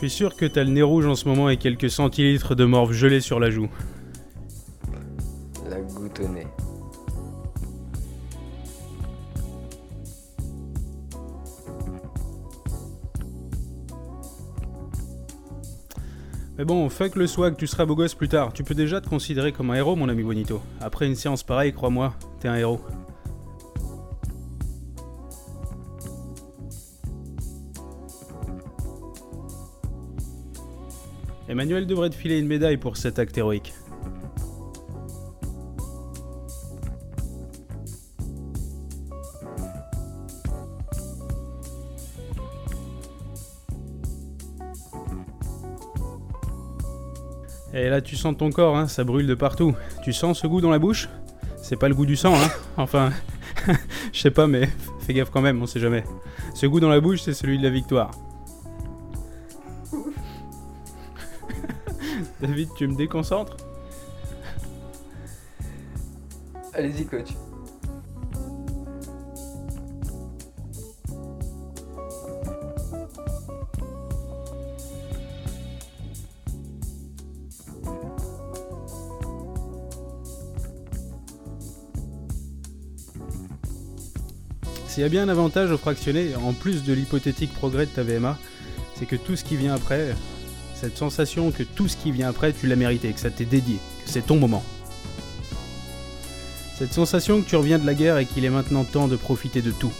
Je 0.00 0.06
suis 0.06 0.16
sûr 0.16 0.36
que 0.36 0.46
t'as 0.46 0.62
le 0.62 0.70
nez 0.70 0.82
rouge 0.82 1.06
en 1.06 1.16
ce 1.16 1.26
moment 1.26 1.50
et 1.50 1.56
quelques 1.56 1.90
centilitres 1.90 2.54
de 2.54 2.64
morve 2.64 2.92
gelée 2.92 3.20
sur 3.20 3.40
la 3.40 3.50
joue. 3.50 3.68
La 5.68 5.80
goutte 5.80 6.20
au 6.20 6.28
nez. 6.28 6.46
Mais 16.56 16.64
bon, 16.64 16.88
fuck 16.88 17.16
le 17.16 17.26
swag, 17.26 17.56
tu 17.56 17.66
seras 17.66 17.84
beau 17.84 17.96
gosse 17.96 18.14
plus 18.14 18.28
tard. 18.28 18.52
Tu 18.52 18.62
peux 18.62 18.76
déjà 18.76 19.00
te 19.00 19.08
considérer 19.08 19.50
comme 19.50 19.72
un 19.72 19.74
héros, 19.74 19.96
mon 19.96 20.08
ami 20.08 20.22
Bonito. 20.22 20.62
Après 20.80 21.08
une 21.08 21.16
séance 21.16 21.42
pareille, 21.42 21.72
crois-moi, 21.72 22.14
t'es 22.38 22.46
un 22.46 22.54
héros. 22.54 22.80
Emmanuel 31.58 31.88
devrait 31.88 32.08
te 32.08 32.14
filer 32.14 32.38
une 32.38 32.46
médaille 32.46 32.76
pour 32.76 32.96
cet 32.96 33.18
acte 33.18 33.36
héroïque. 33.36 33.74
Et 47.74 47.88
là, 47.88 48.00
tu 48.00 48.14
sens 48.14 48.36
ton 48.36 48.52
corps, 48.52 48.76
hein, 48.76 48.86
ça 48.86 49.02
brûle 49.02 49.26
de 49.26 49.34
partout. 49.34 49.74
Tu 50.04 50.12
sens 50.12 50.38
ce 50.38 50.46
goût 50.46 50.60
dans 50.60 50.70
la 50.70 50.78
bouche? 50.78 51.08
C'est 51.60 51.74
pas 51.74 51.88
le 51.88 51.96
goût 51.96 52.06
du 52.06 52.14
sang, 52.14 52.36
hein 52.36 52.50
Enfin, 52.76 53.10
je 54.12 54.20
sais 54.20 54.30
pas, 54.30 54.46
mais 54.46 54.68
fais 55.00 55.12
gaffe 55.12 55.30
quand 55.30 55.42
même, 55.42 55.60
on 55.60 55.66
sait 55.66 55.80
jamais. 55.80 56.04
Ce 56.54 56.66
goût 56.66 56.78
dans 56.78 56.88
la 56.88 57.00
bouche, 57.00 57.22
c'est 57.22 57.34
celui 57.34 57.58
de 57.58 57.64
la 57.64 57.70
victoire. 57.70 58.12
David, 62.40 62.68
tu 62.76 62.86
me 62.86 62.94
déconcentres 62.94 63.56
Allez-y, 66.72 67.04
coach. 67.06 67.30
S'il 84.86 85.02
y 85.02 85.06
a 85.06 85.08
bien 85.08 85.24
un 85.24 85.28
avantage 85.28 85.70
au 85.70 85.78
fractionné, 85.78 86.34
en 86.36 86.52
plus 86.52 86.84
de 86.84 86.92
l'hypothétique 86.92 87.52
progrès 87.54 87.86
de 87.86 87.90
ta 87.90 88.02
VMA, 88.02 88.38
c'est 88.94 89.06
que 89.06 89.16
tout 89.16 89.36
ce 89.36 89.44
qui 89.44 89.56
vient 89.56 89.74
après, 89.74 90.14
cette 90.80 90.96
sensation 90.96 91.50
que 91.50 91.64
tout 91.64 91.88
ce 91.88 91.96
qui 91.96 92.12
vient 92.12 92.28
après, 92.28 92.52
tu 92.52 92.68
l'as 92.68 92.76
mérité, 92.76 93.12
que 93.12 93.18
ça 93.18 93.30
t'est 93.30 93.44
dédié, 93.44 93.78
que 94.04 94.10
c'est 94.10 94.26
ton 94.26 94.36
moment. 94.36 94.62
Cette 96.78 96.92
sensation 96.92 97.42
que 97.42 97.48
tu 97.48 97.56
reviens 97.56 97.80
de 97.80 97.86
la 97.86 97.94
guerre 97.94 98.18
et 98.18 98.26
qu'il 98.26 98.44
est 98.44 98.50
maintenant 98.50 98.84
temps 98.84 99.08
de 99.08 99.16
profiter 99.16 99.60
de 99.60 99.72
tout. 99.72 99.92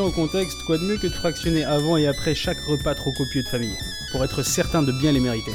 Au 0.00 0.10
contexte, 0.10 0.62
quoi 0.64 0.78
de 0.78 0.84
mieux 0.84 0.96
que 0.96 1.08
de 1.08 1.12
fractionner 1.12 1.62
avant 1.62 1.98
et 1.98 2.06
après 2.06 2.34
chaque 2.34 2.58
repas 2.60 2.94
trop 2.94 3.12
copieux 3.12 3.42
de 3.42 3.48
famille, 3.48 3.76
pour 4.10 4.24
être 4.24 4.42
certain 4.42 4.82
de 4.82 4.92
bien 4.92 5.12
les 5.12 5.20
mériter. 5.20 5.52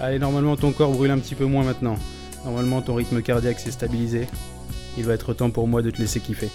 Allez, 0.00 0.18
normalement 0.18 0.56
ton 0.56 0.72
corps 0.72 0.92
brûle 0.92 1.10
un 1.10 1.18
petit 1.18 1.34
peu 1.34 1.44
moins 1.44 1.64
maintenant. 1.64 1.96
Normalement 2.44 2.80
ton 2.80 2.94
rythme 2.94 3.20
cardiaque 3.20 3.60
s'est 3.60 3.70
stabilisé. 3.70 4.26
Il 4.96 5.04
va 5.04 5.12
être 5.12 5.34
temps 5.34 5.50
pour 5.50 5.68
moi 5.68 5.82
de 5.82 5.90
te 5.90 5.98
laisser 5.98 6.20
kiffer. 6.20 6.48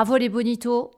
Bravo 0.00 0.16
les 0.16 0.30
bonitos. 0.30 0.90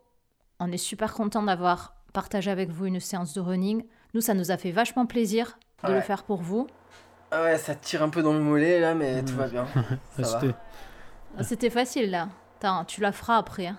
On 0.60 0.70
est 0.70 0.76
super 0.76 1.12
content 1.12 1.42
d'avoir 1.42 1.96
partagé 2.12 2.52
avec 2.52 2.70
vous 2.70 2.86
une 2.86 3.00
séance 3.00 3.34
de 3.34 3.40
running. 3.40 3.84
Nous, 4.14 4.20
ça 4.20 4.32
nous 4.32 4.52
a 4.52 4.56
fait 4.56 4.70
vachement 4.70 5.06
plaisir 5.06 5.58
de 5.82 5.92
le 5.92 6.00
faire 6.00 6.22
pour 6.22 6.40
vous. 6.40 6.68
Ah 7.32 7.42
ouais, 7.42 7.58
ça 7.58 7.74
tire 7.74 8.04
un 8.04 8.10
peu 8.10 8.22
dans 8.22 8.32
le 8.32 8.38
mollet 8.38 8.78
là, 8.78 8.94
mais 8.94 9.24
tout 9.24 9.34
va 9.34 9.48
bien. 9.48 9.66
Ça 10.16 10.22
va. 10.22 10.40
C'était 10.40 10.54
Ah, 11.36 11.42
C'était 11.42 11.70
facile 11.70 12.12
là. 12.12 12.28
Attends, 12.60 12.84
tu 12.84 13.00
la 13.00 13.10
feras 13.10 13.38
après. 13.38 13.66
hein. 13.66 13.76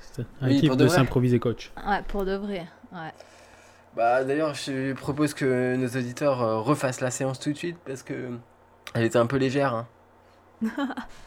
c'était 0.00 0.22
un 0.40 0.46
Oui, 0.46 0.68
pour 0.68 0.76
de 0.76 0.86
s'improviser 0.86 1.40
coach. 1.40 1.72
Ouais, 1.84 2.02
pour 2.06 2.24
de 2.24 2.36
vrai. 2.36 2.64
Ouais. 2.92 3.12
Bah 3.96 4.22
d'ailleurs, 4.22 4.54
je 4.54 4.92
propose 4.92 5.34
que 5.34 5.74
nos 5.74 5.88
auditeurs 5.88 6.42
euh, 6.42 6.60
refassent 6.60 7.00
la 7.00 7.10
séance 7.10 7.40
tout 7.40 7.50
de 7.50 7.58
suite 7.58 7.78
parce 7.84 8.04
que 8.04 8.38
elle 8.94 9.02
était 9.02 9.18
un 9.18 9.26
peu 9.26 9.38
légère. 9.38 9.74
Hein. 9.74 9.88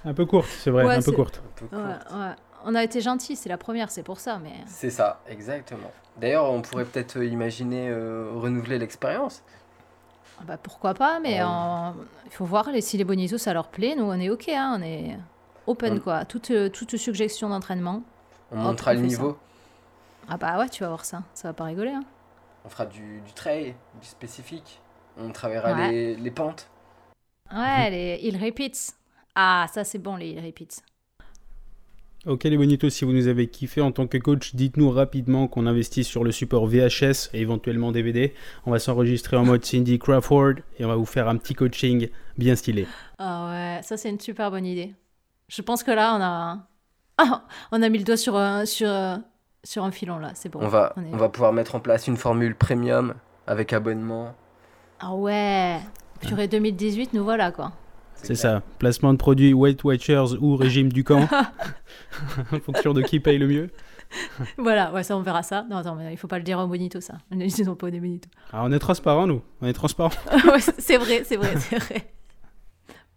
Un 0.06 0.14
peu 0.14 0.26
courte, 0.26 0.48
c'est 0.48 0.72
vrai, 0.72 0.86
Ouais, 0.86 0.96
un 0.96 1.02
peu 1.02 1.12
courte. 1.12 1.42
Un 1.46 1.68
peu 1.68 1.76
Ouais, 1.76 1.82
courte. 1.84 2.14
ouais. 2.14 2.32
On 2.66 2.76
a 2.76 2.84
été 2.84 3.00
gentils, 3.02 3.36
c'est 3.36 3.50
la 3.50 3.58
première, 3.58 3.90
c'est 3.92 4.04
pour 4.04 4.20
ça, 4.20 4.40
mais... 4.44 4.54
C'est 4.68 4.90
ça, 4.90 5.22
exactement. 5.28 5.92
D'ailleurs, 6.18 6.46
on 6.52 6.62
pourrait 6.62 6.86
peut-être 6.86 7.18
euh, 7.18 7.26
imaginer 7.26 7.90
euh, 7.90 8.32
renouveler 8.36 8.80
l'expérience. 8.80 9.44
Ah 10.40 10.44
bah, 10.46 10.58
pourquoi 10.58 10.94
pas, 10.94 11.20
mais 11.20 11.36
Ouais. 11.36 11.44
en- 11.44 11.94
il 12.26 12.32
faut 12.32 12.46
voir 12.46 12.70
les- 12.72 12.82
si 12.82 12.98
les 12.98 13.04
bonitos 13.06 13.38
ça 13.38 13.54
leur 13.54 13.70
plaît. 13.70 13.96
Nous, 13.96 14.04
on 14.04 14.20
est 14.20 14.30
OK, 14.30 14.50
hein, 14.50 14.78
on 14.80 14.84
est 14.84 15.18
open, 15.68 15.94
On- 15.94 16.00
quoi. 16.00 16.26
Toute, 16.26 16.52
euh, 16.52 16.70
toute 16.70 16.98
suggestion 16.98 17.50
d'entraînement. 17.50 18.02
On 18.52 18.58
Hop, 18.60 18.64
montera 18.64 18.92
on 18.92 18.96
le 18.96 19.00
niveau. 19.02 19.38
Ah 20.28 20.38
bah 20.38 20.58
ouais, 20.60 20.70
tu 20.70 20.84
vas 20.84 20.90
voir 20.90 21.06
ça. 21.06 21.24
Ça 21.34 21.48
va 21.50 21.54
pas 21.54 21.66
rigoler, 21.66 21.92
hein. 21.92 22.04
On 22.66 22.70
fera 22.70 22.86
du, 22.86 23.22
du 23.22 23.34
trail, 23.34 23.76
du 24.02 24.08
spécifique. 24.08 24.82
On 25.18 25.32
travaillera 25.32 25.74
Ouais. 25.74 25.92
les, 25.92 26.16
les 26.16 26.32
pentes. 26.32 26.68
Ouais, 27.54 27.90
les 27.92 28.20
hill 28.24 28.44
repeats. 28.44 28.94
Ah, 29.36 29.68
ça 29.72 29.84
c'est 29.84 30.00
bon, 30.00 30.16
les 30.16 30.30
hill 30.30 30.46
repeats. 30.46 30.82
Ok 32.26 32.44
les 32.46 32.58
bonitos, 32.58 32.90
si 32.90 33.06
vous 33.06 33.12
nous 33.12 33.28
avez 33.28 33.48
kiffé 33.48 33.82
en 33.82 33.92
tant 33.92 34.08
que 34.08 34.18
coach, 34.18 34.56
dites-nous 34.56 34.90
rapidement 34.90 35.48
qu'on 35.48 35.68
investisse 35.68 36.08
sur 36.08 36.24
le 36.24 36.32
support 36.32 36.66
VHS 36.66 37.30
et 37.34 37.42
éventuellement 37.42 37.92
DVD. 37.92 38.34
On 38.66 38.72
va 38.72 38.80
s'enregistrer 38.80 39.38
en 39.38 39.46
mode 39.46 39.64
Cindy 39.64 40.00
Crawford 40.00 40.56
et 40.80 40.86
on 40.86 40.88
va 40.88 40.96
vous 40.96 41.06
faire 41.06 41.28
un 41.30 41.38
petit 41.38 41.54
coaching 41.54 42.10
bien 42.38 42.56
stylé. 42.56 42.88
Ah 43.20 43.50
ouais, 43.52 43.84
ça 43.84 43.96
c'est 43.96 44.10
une 44.10 44.20
super 44.20 44.50
bonne 44.50 44.66
idée. 44.66 44.96
Je 45.50 45.62
pense 45.62 45.84
que 45.84 45.92
là, 45.92 46.16
on 46.18 46.22
a... 46.24 46.68
Ah, 47.20 47.44
on 47.72 47.84
a 47.84 47.90
mis 47.90 48.00
le 48.00 48.04
doigt 48.04 48.18
sur 48.18 48.36
un, 48.36 48.66
sur, 48.66 48.90
euh, 48.90 49.18
sur 49.64 49.84
un 49.84 49.92
filon, 49.92 50.18
là. 50.18 50.32
C'est 50.34 50.50
bon. 50.50 50.60
on, 50.64 50.68
va, 50.68 50.94
est- 50.98 51.14
on 51.14 51.18
va 51.18 51.30
pouvoir 51.30 51.54
mettre 51.54 51.76
en 51.76 51.80
place 51.80 52.08
une 52.08 52.18
formule 52.18 52.56
premium 52.56 53.14
avec 53.46 53.72
abonnement. 53.72 54.34
Ah 55.00 55.14
ouais 55.14 55.78
Purée 56.22 56.48
2018, 56.48 57.14
nous 57.14 57.24
voilà, 57.24 57.52
quoi. 57.52 57.72
C'est 58.16 58.36
ça, 58.36 58.64
placement 58.80 59.14
de 59.14 59.18
produits 59.18 59.54
Weight 59.54 59.84
Watchers 59.84 60.36
ou 60.40 60.56
régime 60.58 60.92
du 60.92 61.04
camp, 61.04 61.28
en 62.52 62.60
fonction 62.66 62.94
de 62.94 63.02
qui 63.02 63.20
paye 63.20 63.38
le 63.38 63.48
mieux. 63.48 63.70
Voilà, 64.58 64.92
ouais, 64.94 65.04
ça 65.04 65.18
on 65.18 65.22
verra 65.22 65.44
ça. 65.44 65.66
Non, 65.70 65.78
attends, 65.78 65.96
mais 65.96 66.14
il 66.14 66.18
faut 66.18 66.28
pas 66.28 66.38
le 66.38 66.44
dire 66.44 66.60
aux 66.60 66.68
bonitos, 66.68 67.02
ça. 67.02 67.16
Ne 67.32 67.46
disons 67.46 67.76
pas 67.76 67.88
aux 67.88 67.92
bonitos. 67.92 68.30
Ah, 68.52 68.64
on 68.64 68.72
est 68.72 68.80
transparent 68.80 69.28
nous, 69.28 69.42
on 69.62 69.68
est 69.68 69.74
transparent. 69.74 70.12
Ouais, 70.46 70.60
c'est 70.60 70.98
vrai, 70.98 71.24
c'est 71.26 71.36
vrai, 71.36 71.54
c'est 71.58 71.78
vrai. 71.78 72.08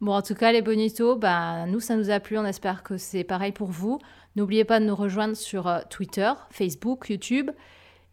Bon, 0.01 0.12
en 0.12 0.22
tout 0.22 0.34
cas, 0.34 0.53
les 0.53 0.62
bonitos, 0.62 1.16
bah, 1.16 1.66
nous, 1.66 1.80
ça 1.80 1.96
nous 1.96 2.11
a 2.11 2.20
plu. 2.20 2.38
On 2.38 2.44
espère 2.44 2.82
que 2.84 2.96
c'est 2.96 3.24
pareil 3.24 3.51
pour 3.51 3.68
vous. 3.68 3.99
N'oubliez 4.36 4.64
pas 4.64 4.78
de 4.78 4.84
nous 4.84 4.94
rejoindre 4.94 5.36
sur 5.36 5.66
euh, 5.66 5.80
Twitter, 5.90 6.30
Facebook, 6.51 7.09
YouTube. 7.11 7.51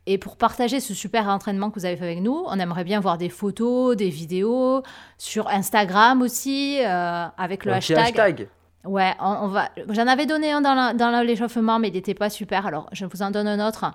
Et 0.08 0.18
pour 0.20 0.38
partager 0.38 0.80
ce 0.80 0.94
super 0.94 1.28
entraînement 1.28 1.72
que 1.72 1.80
vous 1.80 1.86
avez 1.86 1.98
fait 1.98 2.06
avec 2.06 2.22
nous, 2.22 2.44
on 2.48 2.60
aimerait 2.60 2.84
bien 2.84 3.00
voir 3.00 3.18
des 3.18 3.30
photos, 3.30 3.96
des 3.98 4.10
vidéos, 4.10 4.84
sur 5.18 5.48
Instagram 5.48 6.22
aussi, 6.22 6.80
euh, 6.84 7.26
avec 7.38 7.66
le 7.66 7.74
Un 7.74 7.78
hashtag. 7.78 7.98
hashtag. 7.98 8.50
Ouais, 8.84 9.14
on, 9.20 9.26
on 9.42 9.48
va. 9.48 9.70
J'en 9.90 10.06
avais 10.06 10.28
donné 10.28 10.52
un 10.52 10.62
dans 10.62 10.76
la- 10.76 10.94
dans 10.94 11.10
la- 11.10 11.24
l'échauffement, 11.24 11.80
mais 11.80 11.88
il 11.88 11.94
n'était 11.96 12.14
pas 12.14 12.30
super. 12.30 12.68
Alors, 12.68 12.88
je 12.92 13.06
vous 13.06 13.22
en 13.24 13.32
donne 13.32 13.48
un 13.48 13.68
autre. 13.68 13.86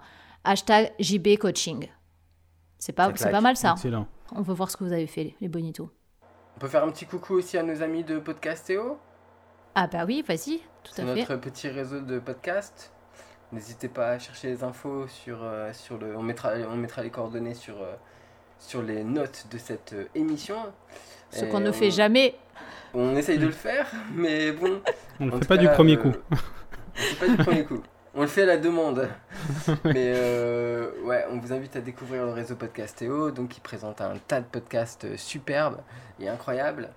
Hashtag 0.42 0.92
JB 0.98 1.36
Coaching. 1.38 1.88
C'est 2.78 2.92
pas, 2.92 3.12
c'est 3.14 3.30
pas 3.30 3.40
mal 3.40 3.56
ça. 3.56 3.72
Excellent. 3.76 4.08
On 4.34 4.42
veut 4.42 4.54
voir 4.54 4.70
ce 4.70 4.76
que 4.76 4.82
vous 4.84 4.92
avez 4.92 5.06
fait, 5.06 5.34
les, 5.40 5.48
bonitos. 5.48 5.90
On 6.56 6.58
peut 6.60 6.66
faire 6.68 6.82
un 6.82 6.90
petit 6.90 7.04
coucou 7.06 7.34
aussi 7.34 7.56
à 7.56 7.62
nos 7.62 7.82
amis 7.82 8.02
de 8.02 8.18
Podcastéo. 8.18 8.98
Ah 9.76 9.86
bah 9.86 10.04
oui, 10.06 10.24
vas-y, 10.26 10.58
tout 10.82 10.92
C'est 10.92 11.02
à 11.02 11.06
fait. 11.14 11.20
notre 11.20 11.36
petit 11.36 11.68
réseau 11.68 12.00
de 12.00 12.18
podcasts. 12.18 12.92
N'hésitez 13.52 13.88
pas 13.88 14.10
à 14.10 14.18
chercher 14.18 14.48
les 14.48 14.62
infos 14.64 15.06
sur, 15.08 15.38
euh, 15.42 15.72
sur 15.72 15.98
le. 15.98 16.16
On 16.16 16.22
mettra, 16.22 16.52
on 16.70 16.76
mettra 16.76 17.02
les 17.02 17.10
coordonnées 17.10 17.54
sur, 17.54 17.82
euh, 17.82 17.94
sur 18.58 18.82
les 18.82 19.02
notes 19.02 19.46
de 19.50 19.58
cette 19.58 19.92
euh, 19.92 20.04
émission. 20.14 20.56
Ce 21.30 21.44
qu'on 21.44 21.60
ne 21.60 21.70
on- 21.70 21.72
fait 21.72 21.90
jamais. 21.90 22.34
On 22.94 23.14
essaye 23.16 23.38
de 23.38 23.46
le 23.46 23.52
faire, 23.52 23.90
mais 24.14 24.52
bon. 24.52 24.80
On 25.20 25.26
le 25.26 25.34
En 25.34 25.38
fait 25.38 25.46
pas 25.46 25.56
du 25.56 25.68
premier 25.68 25.96
coup. 25.96 26.12
On 26.30 26.34
le 26.96 27.02
fait 27.02 27.26
pas 27.26 27.28
du 27.28 27.36
premier 27.36 27.64
coup. 27.64 27.82
On 28.14 28.22
le 28.22 28.26
fait 28.26 28.42
à 28.42 28.46
la 28.46 28.56
demande. 28.56 29.08
Mais 29.84 30.12
euh, 30.16 30.90
ouais, 31.04 31.24
on 31.30 31.38
vous 31.38 31.52
invite 31.52 31.76
à 31.76 31.80
découvrir 31.80 32.24
le 32.26 32.32
réseau 32.32 32.56
Podcastéo, 32.56 33.30
donc 33.30 33.50
qui 33.50 33.60
présente 33.60 34.00
un 34.00 34.14
tas 34.26 34.40
de 34.40 34.46
podcasts 34.46 35.16
superbes 35.16 35.78
et 36.18 36.28
incroyables. 36.28 36.90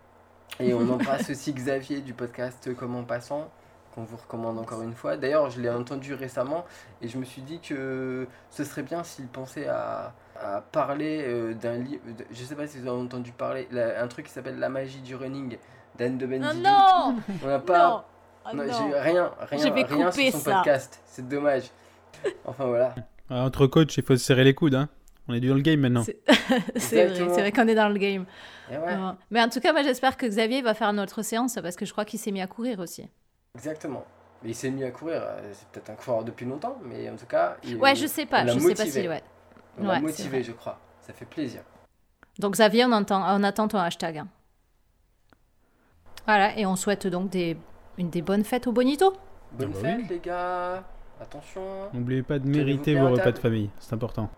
Et 0.60 0.74
on 0.74 0.90
embrasse 0.92 1.30
aussi 1.30 1.54
Xavier 1.54 2.02
du 2.02 2.14
podcast 2.16 2.72
Comment 2.76 3.04
Passant, 3.04 3.52
qu'on 3.94 4.04
vous 4.04 4.18
recommande 4.18 4.58
encore 4.58 4.82
une 4.82 4.94
fois. 4.94 5.18
D'ailleurs, 5.18 5.50
je 5.50 5.62
l'ai 5.62 5.70
entendu 5.70 6.14
récemment 6.14 6.66
et 7.02 7.08
je 7.08 7.18
me 7.18 7.26
suis 7.26 7.42
dit 7.42 7.60
que 7.60 8.28
ce 8.50 8.64
serait 8.64 8.84
bien 8.84 9.04
s'il 9.04 9.28
pensait 9.28 9.68
à, 9.68 10.14
à 10.42 10.62
parler 10.62 11.24
euh, 11.26 11.54
d'un 11.54 11.78
livre. 11.78 12.02
Je 12.32 12.44
sais 12.44 12.56
pas 12.56 12.66
si 12.68 12.80
vous 12.80 12.88
avez 12.88 12.98
entendu 13.02 13.32
parler, 13.32 13.68
la- 13.72 14.02
un 14.02 14.08
truc 14.08 14.26
qui 14.26 14.32
s'appelle 14.32 14.58
La 14.60 14.70
magie 14.70 15.02
du 15.02 15.16
running 15.16 15.58
d'Anne 15.98 16.18
de 16.18 16.26
Ah 16.26 16.30
Bendilou. 16.30 16.64
non 16.64 17.16
On 17.44 17.48
n'a 17.48 17.60
pas. 17.60 17.88
Non 17.90 18.02
Ah 18.46 18.54
Non, 18.54 18.64
non. 18.66 18.74
j'ai 18.74 19.00
rien, 19.00 19.32
rien, 19.40 19.58
Je 19.60 19.64
vais 19.74 19.84
rien 19.84 20.10
couper 20.10 20.32
sur 20.32 20.40
son 20.40 20.46
ça. 20.46 20.56
podcast. 20.58 21.02
C'est 21.06 21.28
dommage. 21.28 21.64
Enfin 22.46 22.66
voilà. 22.66 22.96
Ah, 23.30 23.44
entre 23.44 23.68
coach, 23.68 23.96
il 23.98 24.04
faut 24.04 24.16
se 24.18 24.24
serrer 24.24 24.44
les 24.44 24.54
coudes. 24.54 24.76
Hein. 24.76 24.90
On 25.28 25.34
est 25.34 25.40
dans 25.40 25.56
le 25.56 25.62
game 25.62 25.80
maintenant. 25.80 26.04
C'est 26.04 26.18
vrai, 27.08 27.24
vrai 27.26 27.52
qu'on 27.52 27.68
est 27.68 27.76
dans 27.76 27.88
le 27.90 27.98
game. 27.98 28.26
Et 28.72 28.76
ouais, 28.78 28.84
Ouais. 28.84 29.12
Mais 29.32 29.42
en 29.42 29.50
tout 29.50 29.60
cas, 29.62 29.72
moi 29.72 29.84
j'espère 29.84 30.18
que 30.18 30.26
Xavier 30.26 30.62
va 30.62 30.74
faire 30.74 30.92
notre 30.94 31.22
séance 31.22 31.58
parce 31.62 31.76
que 31.76 31.86
je 31.86 31.92
crois 31.92 32.04
qu'il 32.06 32.20
s'est 32.20 32.32
mis 32.32 32.42
à 32.42 32.48
courir 32.48 32.80
aussi. 32.80 33.08
Exactement. 33.64 34.06
Mais 34.44 34.50
il 34.50 34.56
s'est 34.56 34.70
mis 34.72 34.84
à 34.84 34.92
courir. 34.92 35.22
euh, 35.24 35.52
C'est 35.54 35.68
peut-être 35.70 35.90
un 35.90 35.96
coureur 35.96 36.24
depuis 36.24 36.46
longtemps, 36.46 36.78
mais 36.84 37.10
en 37.10 37.16
tout 37.16 37.26
cas. 37.26 37.56
Il, 37.64 37.78
Ouais, 37.78 37.96
je 37.96 38.08
sais 38.08 38.26
pas, 38.26 38.46
je 38.46 38.54
sais 38.54 38.60
pas 38.60 38.84
motivé. 38.84 39.02
si. 39.02 39.08
Ouais. 39.08 39.24
On 39.80 40.00
motivé, 40.02 40.44
je 40.44 40.52
crois. 40.52 40.80
Ça 41.02 41.14
fait 41.14 41.26
plaisir. 41.26 41.62
Donc 42.40 42.54
Xavier, 42.54 42.86
on, 42.86 42.92
entend, 42.92 43.24
on 43.40 43.44
attend 43.44 43.68
ton 43.68 43.78
hashtag. 43.80 44.18
hein. 44.20 44.28
Voilà, 46.26 46.58
et 46.58 46.66
on 46.66 46.76
souhaite 46.76 47.08
donc 47.08 47.30
des, 47.30 47.58
une 47.98 48.10
des 48.10 48.22
bonnes 48.22 48.44
fêtes 48.44 48.68
au 48.68 48.72
Bonito. 48.72 49.14
Bonne 49.54 49.72
Ah 49.74 49.80
bah 49.82 49.88
fête, 49.90 49.98
oui. 50.00 50.08
les 50.10 50.20
gars. 50.20 50.84
Attention. 51.22 51.62
N'oubliez 51.94 52.24
pas 52.24 52.40
de 52.40 52.48
mériter 52.48 52.96
vos 52.96 53.10
repas 53.10 53.32
de 53.32 53.40
famille, 53.40 53.70
c'est 53.80 53.94
important. 53.94 54.30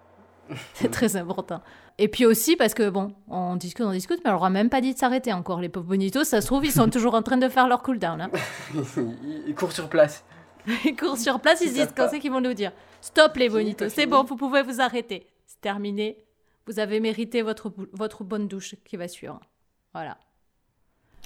C'est 0.73 0.91
très 0.91 1.15
important. 1.15 1.61
Et 1.97 2.07
puis 2.07 2.25
aussi 2.25 2.55
parce 2.55 2.73
que 2.73 2.89
bon, 2.89 3.13
on 3.27 3.55
discute, 3.55 3.85
on 3.85 3.91
discute, 3.91 4.19
mais 4.23 4.29
on 4.29 4.33
leur 4.33 4.45
a 4.45 4.49
même 4.49 4.69
pas 4.69 4.81
dit 4.81 4.93
de 4.93 4.99
s'arrêter 4.99 5.33
encore. 5.33 5.61
Les 5.61 5.69
pauvres 5.69 5.87
bonitos, 5.87 6.23
ça 6.23 6.41
se 6.41 6.47
trouve, 6.47 6.65
ils 6.65 6.71
sont 6.71 6.89
toujours 6.89 7.15
en 7.15 7.21
train 7.21 7.37
de 7.37 7.49
faire 7.49 7.67
leur 7.67 7.81
cooldown. 7.81 8.21
Hein. 8.21 8.29
il, 8.73 9.43
il 9.47 9.55
court 9.55 9.71
sur 9.71 9.89
place. 9.89 10.23
Ils 10.83 10.95
courent 10.95 11.17
sur 11.17 11.39
place, 11.39 11.61
ils 11.61 11.69
se 11.69 11.73
Ils 11.73 11.75
disent 11.75 11.93
quand 11.95 12.07
c'est 12.09 12.19
qu'ils 12.19 12.31
vont 12.31 12.41
nous 12.41 12.55
dire 12.55 12.71
Stop 12.99 13.35
les 13.35 13.49
bonitos, 13.49 13.89
c'est 13.89 14.07
bon, 14.07 14.23
vous 14.23 14.35
pouvez 14.35 14.63
vous 14.63 14.81
arrêter. 14.81 15.27
C'est 15.45 15.61
terminé. 15.61 16.17
Vous 16.65 16.79
avez 16.79 16.99
mérité 16.99 17.43
votre, 17.43 17.71
votre 17.93 18.23
bonne 18.23 18.47
douche 18.47 18.73
qui 18.83 18.97
va 18.97 19.07
suivre. 19.07 19.39
Voilà. 19.93 20.17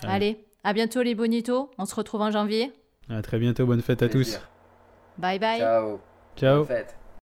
Allez. 0.03 0.11
Allez, 0.11 0.45
à 0.65 0.73
bientôt 0.73 1.01
les 1.01 1.15
bonitos. 1.15 1.71
On 1.77 1.85
se 1.85 1.95
retrouve 1.95 2.21
en 2.21 2.31
janvier. 2.31 2.73
À 3.09 3.21
très 3.21 3.39
bibientôt, 3.39 3.65
bonne 3.65 3.81
fête 3.81 4.03
à 4.03 4.09
tous. 4.09 4.39
Bye 5.17 5.39
bye. 5.39 5.59
Ciao. 5.59 5.99
Ciao. 6.35 6.57
Bonne 6.57 6.67
fête. 6.67 6.98